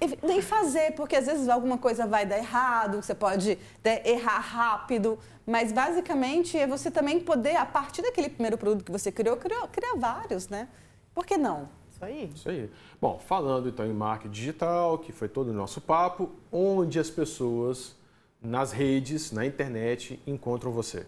E, 0.00 0.26
nem 0.26 0.42
fazer, 0.42 0.94
porque 0.96 1.14
às 1.14 1.26
vezes 1.26 1.48
alguma 1.48 1.78
coisa 1.78 2.04
vai 2.04 2.26
dar 2.26 2.36
errado, 2.36 3.00
você 3.00 3.14
pode 3.14 3.56
né, 3.84 4.02
errar 4.04 4.40
rápido. 4.40 5.16
Mas 5.46 5.70
basicamente 5.70 6.58
é 6.58 6.66
você 6.66 6.90
também 6.90 7.20
poder, 7.20 7.54
a 7.54 7.64
partir 7.64 8.02
daquele 8.02 8.28
primeiro 8.28 8.58
produto 8.58 8.84
que 8.84 8.90
você 8.90 9.12
criou, 9.12 9.36
criar, 9.36 9.68
criar 9.68 9.94
vários, 9.98 10.48
né? 10.48 10.66
Por 11.14 11.24
que 11.24 11.38
não? 11.38 11.68
Isso 11.92 12.04
aí. 12.04 12.32
Isso 12.34 12.48
aí. 12.48 12.70
Bom, 13.00 13.20
falando 13.24 13.68
então 13.68 13.86
em 13.86 13.94
marketing 13.94 14.32
digital, 14.32 14.98
que 14.98 15.12
foi 15.12 15.28
todo 15.28 15.50
o 15.50 15.52
nosso 15.52 15.80
papo, 15.80 16.28
onde 16.50 16.98
as 16.98 17.08
pessoas 17.08 18.01
nas 18.42 18.72
redes, 18.72 19.30
na 19.30 19.46
internet, 19.46 20.20
encontram 20.26 20.72
você? 20.72 21.06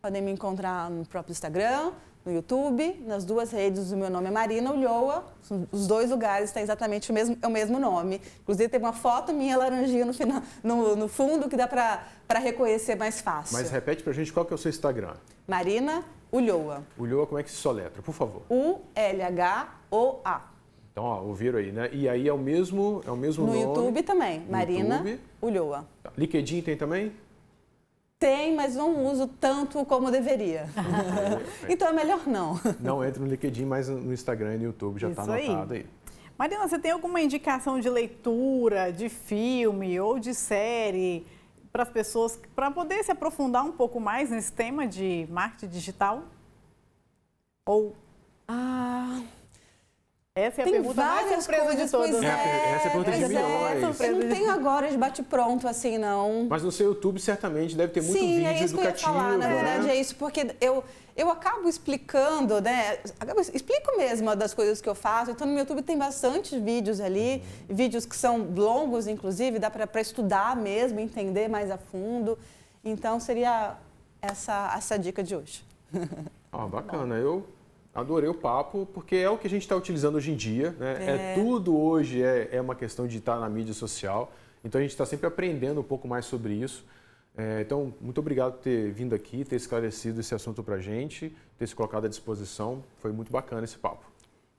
Podem 0.00 0.20
me 0.20 0.32
encontrar 0.32 0.90
no 0.90 1.06
próprio 1.06 1.32
Instagram, 1.32 1.92
no 2.24 2.32
YouTube, 2.32 3.02
nas 3.06 3.24
duas 3.24 3.50
redes, 3.50 3.92
o 3.92 3.96
meu 3.96 4.10
nome 4.10 4.28
é 4.28 4.30
Marina 4.30 4.72
Ulloa, 4.72 5.24
os 5.70 5.86
dois 5.86 6.10
lugares 6.10 6.50
têm 6.52 6.62
exatamente 6.62 7.10
o 7.10 7.14
mesmo, 7.14 7.36
é 7.40 7.46
o 7.46 7.50
mesmo 7.50 7.78
nome. 7.78 8.20
Inclusive 8.42 8.68
tem 8.68 8.80
uma 8.80 8.92
foto 8.92 9.32
minha 9.32 9.56
laranjinha 9.56 10.04
no, 10.04 10.12
final, 10.12 10.42
no, 10.62 10.96
no 10.96 11.08
fundo 11.08 11.48
que 11.48 11.56
dá 11.56 11.66
para 11.66 12.38
reconhecer 12.38 12.96
mais 12.96 13.20
fácil. 13.20 13.56
Mas 13.56 13.70
repete 13.70 14.02
pra 14.02 14.12
gente 14.12 14.32
qual 14.32 14.44
que 14.44 14.52
é 14.52 14.56
o 14.56 14.58
seu 14.58 14.68
Instagram. 14.70 15.14
Marina 15.46 16.04
Ulloa. 16.32 16.84
Ulloa, 16.98 17.26
como 17.26 17.38
é 17.38 17.42
que 17.42 17.50
se 17.50 17.56
soletra, 17.56 18.00
por 18.02 18.14
favor? 18.14 18.42
U-L-H-O-A. 18.48 19.72
Então, 20.92 21.04
ó, 21.04 21.22
ouviram 21.22 21.58
aí, 21.58 21.72
né? 21.72 21.88
E 21.90 22.06
aí 22.06 22.28
é 22.28 22.32
o 22.32 22.38
mesmo, 22.38 23.02
é 23.06 23.10
o 23.10 23.16
mesmo 23.16 23.46
no 23.46 23.52
nome. 23.52 23.64
No 23.64 23.70
YouTube 23.70 24.02
também, 24.02 24.44
Marina 24.48 24.96
YouTube. 24.96 25.20
Ulloa. 25.40 25.88
Tá. 26.02 26.12
LinkedIn 26.18 26.60
tem 26.60 26.76
também? 26.76 27.12
Tem, 28.18 28.54
mas 28.54 28.76
não 28.76 29.06
uso 29.06 29.26
tanto 29.26 29.84
como 29.86 30.10
deveria. 30.10 30.66
então 31.66 31.88
é 31.88 31.92
melhor 31.92 32.26
não. 32.26 32.60
Não 32.78 33.02
entra 33.02 33.22
no 33.22 33.28
LinkedIn, 33.28 33.64
mas 33.64 33.88
no 33.88 34.12
Instagram 34.12 34.54
e 34.54 34.58
no 34.58 34.64
YouTube 34.64 35.00
já 35.00 35.08
está 35.08 35.22
anotado 35.22 35.72
aí. 35.72 35.80
aí. 35.80 35.86
Marina, 36.38 36.68
você 36.68 36.78
tem 36.78 36.90
alguma 36.90 37.20
indicação 37.22 37.80
de 37.80 37.88
leitura, 37.88 38.92
de 38.92 39.08
filme 39.08 39.98
ou 39.98 40.18
de 40.18 40.34
série 40.34 41.26
para 41.72 41.84
as 41.84 41.88
pessoas, 41.88 42.38
para 42.54 42.70
poder 42.70 43.02
se 43.02 43.10
aprofundar 43.10 43.64
um 43.64 43.72
pouco 43.72 43.98
mais 43.98 44.28
nesse 44.28 44.52
tema 44.52 44.86
de 44.86 45.26
marketing 45.30 45.72
digital? 45.72 46.22
Ou... 47.66 47.96
Ah... 48.46 49.22
Essa 50.34 50.62
é 50.62 50.62
a 50.62 50.64
tem 50.64 50.72
pergunta 50.72 51.02
mais 51.02 51.44
surpresa 51.44 51.76
de 51.76 51.90
todas. 51.90 52.22
É, 52.22 52.74
essa 52.74 52.84
é 52.84 52.88
a 52.88 52.90
pergunta 52.90 53.12
de 53.12 53.18
milhões. 53.26 54.00
É, 54.00 54.08
eu 54.08 54.16
não 54.16 54.34
tenho 54.34 54.50
agora 54.50 54.90
de 54.90 54.96
bate-pronto 54.96 55.68
assim, 55.68 55.98
não. 55.98 56.46
Mas 56.48 56.62
no 56.62 56.72
seu 56.72 56.86
YouTube 56.86 57.20
certamente 57.20 57.76
deve 57.76 57.92
ter 57.92 58.00
muito 58.00 58.18
Sim, 58.18 58.36
vídeo 58.36 58.46
é 58.46 58.54
isso 58.54 58.74
educativo. 58.74 58.96
Que 58.96 59.04
eu 59.04 59.12
ia 59.12 59.20
falar, 59.20 59.36
na 59.36 59.46
verdade 59.46 59.86
né? 59.88 59.94
é 59.94 60.00
isso, 60.00 60.16
porque 60.16 60.56
eu, 60.58 60.82
eu 61.14 61.30
acabo 61.30 61.68
explicando, 61.68 62.62
né? 62.62 62.98
Explico 63.52 63.94
mesmo 63.98 64.34
das 64.34 64.54
coisas 64.54 64.80
que 64.80 64.88
eu 64.88 64.94
faço. 64.94 65.32
Então 65.32 65.46
no 65.46 65.52
meu 65.52 65.64
YouTube 65.64 65.82
tem 65.82 65.98
bastante 65.98 66.58
vídeos 66.58 66.98
ali, 66.98 67.42
uhum. 67.68 67.76
vídeos 67.76 68.06
que 68.06 68.16
são 68.16 68.38
longos, 68.56 69.06
inclusive, 69.06 69.58
dá 69.58 69.70
para 69.70 70.00
estudar 70.00 70.56
mesmo, 70.56 70.98
entender 70.98 71.46
mais 71.46 71.70
a 71.70 71.76
fundo. 71.76 72.38
Então 72.82 73.20
seria 73.20 73.76
essa, 74.22 74.72
essa 74.78 74.98
dica 74.98 75.22
de 75.22 75.36
hoje. 75.36 75.62
Ah, 76.50 76.66
bacana. 76.66 77.16
Eu 77.16 77.46
Adorei 77.94 78.28
o 78.28 78.34
papo, 78.34 78.86
porque 78.94 79.16
é 79.16 79.28
o 79.28 79.36
que 79.36 79.46
a 79.46 79.50
gente 79.50 79.62
está 79.62 79.76
utilizando 79.76 80.14
hoje 80.14 80.30
em 80.30 80.36
dia. 80.36 80.74
Né? 80.78 80.96
É. 81.00 81.10
é. 81.10 81.34
tudo 81.34 81.78
hoje 81.78 82.22
é, 82.22 82.48
é 82.52 82.60
uma 82.60 82.74
questão 82.74 83.06
de 83.06 83.18
estar 83.18 83.38
na 83.38 83.48
mídia 83.48 83.74
social. 83.74 84.32
Então 84.64 84.78
a 84.78 84.82
gente 84.82 84.92
está 84.92 85.04
sempre 85.04 85.26
aprendendo 85.26 85.80
um 85.80 85.84
pouco 85.84 86.08
mais 86.08 86.24
sobre 86.24 86.54
isso. 86.54 86.86
É, 87.36 87.62
então, 87.62 87.94
muito 88.00 88.18
obrigado 88.18 88.54
por 88.54 88.62
ter 88.62 88.92
vindo 88.92 89.14
aqui, 89.14 89.44
ter 89.44 89.56
esclarecido 89.56 90.20
esse 90.20 90.34
assunto 90.34 90.62
para 90.62 90.76
a 90.76 90.80
gente, 90.80 91.34
ter 91.58 91.66
se 91.66 91.74
colocado 91.74 92.04
à 92.04 92.08
disposição. 92.08 92.84
Foi 92.98 93.12
muito 93.12 93.32
bacana 93.32 93.64
esse 93.64 93.78
papo. 93.78 94.04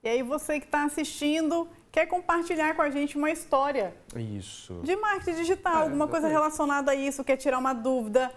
E 0.02 0.08
aí, 0.08 0.22
você 0.22 0.60
que 0.60 0.66
está 0.66 0.84
assistindo, 0.84 1.68
quer 1.90 2.06
compartilhar 2.06 2.74
com 2.74 2.82
a 2.82 2.90
gente 2.90 3.16
uma 3.16 3.30
história 3.30 3.94
isso. 4.14 4.80
de 4.82 4.94
marketing 4.96 5.38
digital, 5.38 5.76
é, 5.76 5.82
alguma 5.82 6.06
coisa 6.06 6.28
relacionada 6.28 6.90
a 6.90 6.94
isso, 6.94 7.24
quer 7.24 7.36
tirar 7.36 7.58
uma 7.58 7.72
dúvida, 7.72 8.30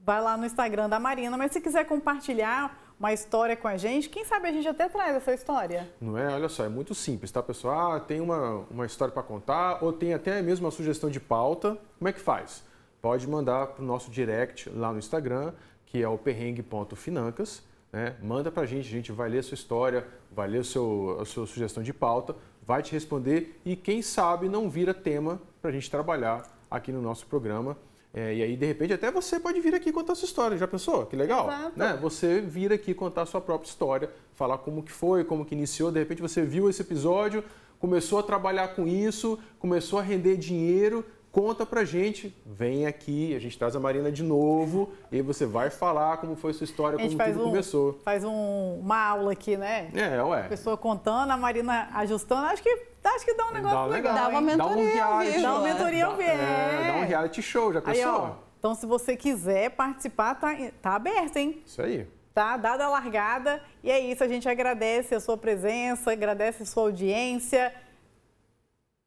vai 0.00 0.22
lá 0.22 0.36
no 0.36 0.46
Instagram 0.46 0.88
da 0.88 0.98
Marina. 0.98 1.36
Mas 1.36 1.52
se 1.52 1.60
quiser 1.60 1.84
compartilhar 1.84 2.83
uma 2.98 3.12
história 3.12 3.56
com 3.56 3.68
a 3.68 3.76
gente, 3.76 4.08
quem 4.08 4.24
sabe 4.24 4.48
a 4.48 4.52
gente 4.52 4.68
até 4.68 4.88
traz 4.88 5.16
essa 5.16 5.34
história. 5.34 5.88
Não 6.00 6.16
é? 6.16 6.28
Olha 6.28 6.48
só, 6.48 6.64
é 6.64 6.68
muito 6.68 6.94
simples, 6.94 7.30
tá, 7.30 7.42
pessoal? 7.42 7.92
Ah, 7.92 8.00
tem 8.00 8.20
uma, 8.20 8.64
uma 8.70 8.86
história 8.86 9.12
para 9.12 9.22
contar 9.22 9.82
ou 9.82 9.92
tem 9.92 10.14
até 10.14 10.40
mesmo 10.40 10.64
uma 10.64 10.70
sugestão 10.70 11.10
de 11.10 11.20
pauta. 11.20 11.78
Como 11.98 12.08
é 12.08 12.12
que 12.12 12.20
faz? 12.20 12.64
Pode 13.02 13.28
mandar 13.28 13.66
para 13.68 13.82
o 13.82 13.86
nosso 13.86 14.10
direct 14.10 14.70
lá 14.70 14.92
no 14.92 14.98
Instagram, 14.98 15.52
que 15.84 16.02
é 16.02 16.08
o 16.08 16.16
perrengue.financas. 16.16 17.62
Né? 17.92 18.16
Manda 18.22 18.50
para 18.50 18.62
a 18.62 18.66
gente, 18.66 18.88
a 18.88 18.90
gente 18.90 19.12
vai 19.12 19.28
ler 19.28 19.38
a 19.38 19.42
sua 19.42 19.54
história, 19.54 20.06
vai 20.32 20.48
ler 20.48 20.64
seu, 20.64 21.18
a 21.20 21.24
sua 21.24 21.46
sugestão 21.46 21.82
de 21.82 21.92
pauta, 21.92 22.34
vai 22.66 22.82
te 22.82 22.92
responder 22.92 23.60
e 23.64 23.76
quem 23.76 24.02
sabe 24.02 24.48
não 24.48 24.70
vira 24.70 24.94
tema 24.94 25.40
para 25.60 25.70
a 25.70 25.72
gente 25.72 25.90
trabalhar 25.90 26.42
aqui 26.70 26.90
no 26.90 27.02
nosso 27.02 27.26
programa. 27.26 27.76
É, 28.14 28.32
e 28.32 28.42
aí, 28.44 28.56
de 28.56 28.64
repente, 28.64 28.92
até 28.92 29.10
você 29.10 29.40
pode 29.40 29.60
vir 29.60 29.74
aqui 29.74 29.90
contar 29.90 30.14
sua 30.14 30.26
história. 30.26 30.56
Já 30.56 30.68
pensou? 30.68 31.04
Que 31.04 31.16
legal? 31.16 31.48
Né? 31.74 31.98
Você 32.00 32.40
vir 32.40 32.72
aqui 32.72 32.94
contar 32.94 33.22
a 33.22 33.26
sua 33.26 33.40
própria 33.40 33.68
história, 33.68 34.08
falar 34.34 34.58
como 34.58 34.84
que 34.84 34.92
foi, 34.92 35.24
como 35.24 35.44
que 35.44 35.52
iniciou. 35.52 35.90
De 35.90 35.98
repente, 35.98 36.22
você 36.22 36.42
viu 36.42 36.70
esse 36.70 36.80
episódio, 36.80 37.42
começou 37.80 38.20
a 38.20 38.22
trabalhar 38.22 38.68
com 38.68 38.86
isso, 38.86 39.36
começou 39.58 39.98
a 39.98 40.02
render 40.02 40.36
dinheiro. 40.36 41.04
Conta 41.32 41.66
pra 41.66 41.84
gente, 41.84 42.32
vem 42.46 42.86
aqui, 42.86 43.34
a 43.34 43.40
gente 43.40 43.58
traz 43.58 43.74
a 43.74 43.80
Marina 43.80 44.12
de 44.12 44.22
novo 44.22 44.92
e 45.10 45.20
você 45.20 45.44
vai 45.44 45.68
falar 45.68 46.18
como 46.18 46.36
foi 46.36 46.52
sua 46.52 46.62
história, 46.62 46.96
como 46.96 47.10
tudo 47.10 47.40
um, 47.40 47.50
começou. 47.50 47.98
Faz 48.04 48.22
um, 48.22 48.78
uma 48.78 49.04
aula 49.08 49.32
aqui, 49.32 49.56
né? 49.56 49.90
É, 49.92 50.22
ué. 50.22 50.42
A 50.42 50.48
pessoa 50.48 50.76
contando, 50.76 51.32
a 51.32 51.36
Marina 51.36 51.88
ajustando. 51.92 52.46
Acho 52.46 52.62
que 52.62 52.93
Acho 53.04 53.24
que 53.24 53.34
dá 53.34 53.46
um 53.48 53.52
negócio 53.52 53.76
dá 53.76 53.84
legal. 53.86 54.14
Dá 54.14 54.28
uma 54.28 54.40
mentoria. 54.40 54.56
Dá 54.56 54.76
um 54.76 54.92
reality. 54.92 55.42
Dá 55.42 55.54
uma 55.54 55.62
mentoria 55.62 56.06
ao 56.06 56.16
vivo. 56.16 56.30
É, 56.30 56.92
dá 56.92 56.96
um 56.98 57.06
reality 57.06 57.42
show, 57.42 57.72
já 57.72 57.80
pensou? 57.80 58.02
Aí, 58.02 58.06
ó, 58.06 58.30
então, 58.58 58.74
se 58.74 58.86
você 58.86 59.14
quiser 59.14 59.70
participar, 59.70 60.34
tá, 60.36 60.56
tá 60.80 60.94
aberto, 60.94 61.36
hein? 61.36 61.62
Isso 61.66 61.82
aí. 61.82 62.08
Tá 62.32 62.56
dada 62.56 62.86
a 62.86 62.88
largada. 62.88 63.62
E 63.82 63.90
é 63.90 64.00
isso, 64.00 64.24
a 64.24 64.26
gente 64.26 64.48
agradece 64.48 65.14
a 65.14 65.20
sua 65.20 65.36
presença, 65.36 66.12
agradece 66.12 66.62
a 66.62 66.66
sua 66.66 66.84
audiência. 66.84 67.72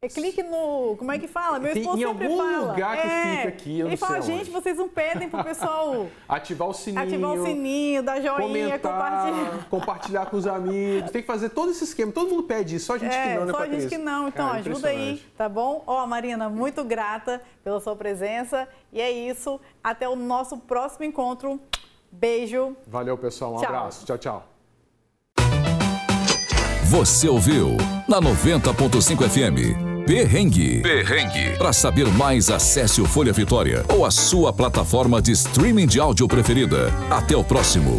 É, 0.00 0.08
clique 0.08 0.44
no. 0.44 0.94
Como 0.96 1.10
é 1.10 1.18
que 1.18 1.26
fala? 1.26 1.58
Meu 1.58 1.72
esposo 1.72 1.96
Tem, 1.96 2.06
sempre 2.06 2.24
em 2.24 2.30
algum 2.30 2.38
fala. 2.38 2.70
lugar 2.70 3.02
que 3.02 3.08
é, 3.08 3.36
fica 3.36 3.48
aqui. 3.48 3.78
Eu 3.80 3.88
ele 3.88 3.96
fala, 3.96 4.20
gente, 4.20 4.42
onde. 4.42 4.50
vocês 4.50 4.78
não 4.78 4.88
pedem 4.88 5.28
pro 5.28 5.42
pessoal 5.42 6.06
ativar 6.28 6.68
o 6.68 6.72
sininho. 6.72 7.02
Ativar 7.02 7.32
o 7.32 7.44
sininho, 7.44 8.02
dar 8.04 8.20
joinha, 8.20 8.78
compartilhar. 8.78 9.66
Compartilhar 9.68 10.26
com 10.26 10.36
os 10.36 10.46
amigos. 10.46 11.10
Tem 11.10 11.20
que 11.20 11.26
fazer 11.26 11.48
todo 11.48 11.72
esse 11.72 11.82
esquema. 11.82 12.12
Todo 12.12 12.30
mundo 12.30 12.44
pede 12.44 12.76
isso, 12.76 12.86
só 12.86 12.94
a 12.94 12.98
gente 12.98 13.12
é, 13.12 13.22
que 13.22 13.34
não, 13.34 13.46
né, 13.46 13.52
Só 13.52 13.58
a 13.58 13.66
gente 13.66 13.88
que 13.88 13.98
não. 13.98 14.28
Então, 14.28 14.46
Cara, 14.46 14.58
ajuda 14.60 14.88
aí, 14.88 15.20
tá 15.36 15.48
bom? 15.48 15.82
Ó, 15.84 16.06
Marina, 16.06 16.48
muito 16.48 16.84
grata 16.84 17.42
pela 17.64 17.80
sua 17.80 17.96
presença. 17.96 18.68
E 18.92 19.00
é 19.00 19.10
isso. 19.10 19.60
Até 19.82 20.08
o 20.08 20.14
nosso 20.14 20.58
próximo 20.58 21.06
encontro. 21.06 21.60
Beijo. 22.12 22.76
Valeu, 22.86 23.18
pessoal. 23.18 23.56
Um 23.56 23.58
tchau. 23.58 23.66
abraço. 23.66 24.06
Tchau, 24.06 24.16
tchau. 24.16 24.48
Você 26.84 27.28
ouviu 27.28 27.76
na 28.08 28.20
90.5 28.20 29.28
FM. 29.28 29.87
Perrengue. 30.08 30.80
Perrengue. 30.80 31.58
Para 31.58 31.70
saber 31.70 32.08
mais, 32.08 32.48
acesse 32.48 32.98
o 32.98 33.04
Folha 33.04 33.30
Vitória 33.30 33.84
ou 33.94 34.06
a 34.06 34.10
sua 34.10 34.50
plataforma 34.54 35.20
de 35.20 35.32
streaming 35.32 35.86
de 35.86 36.00
áudio 36.00 36.26
preferida. 36.26 36.90
Até 37.10 37.36
o 37.36 37.44
próximo. 37.44 37.94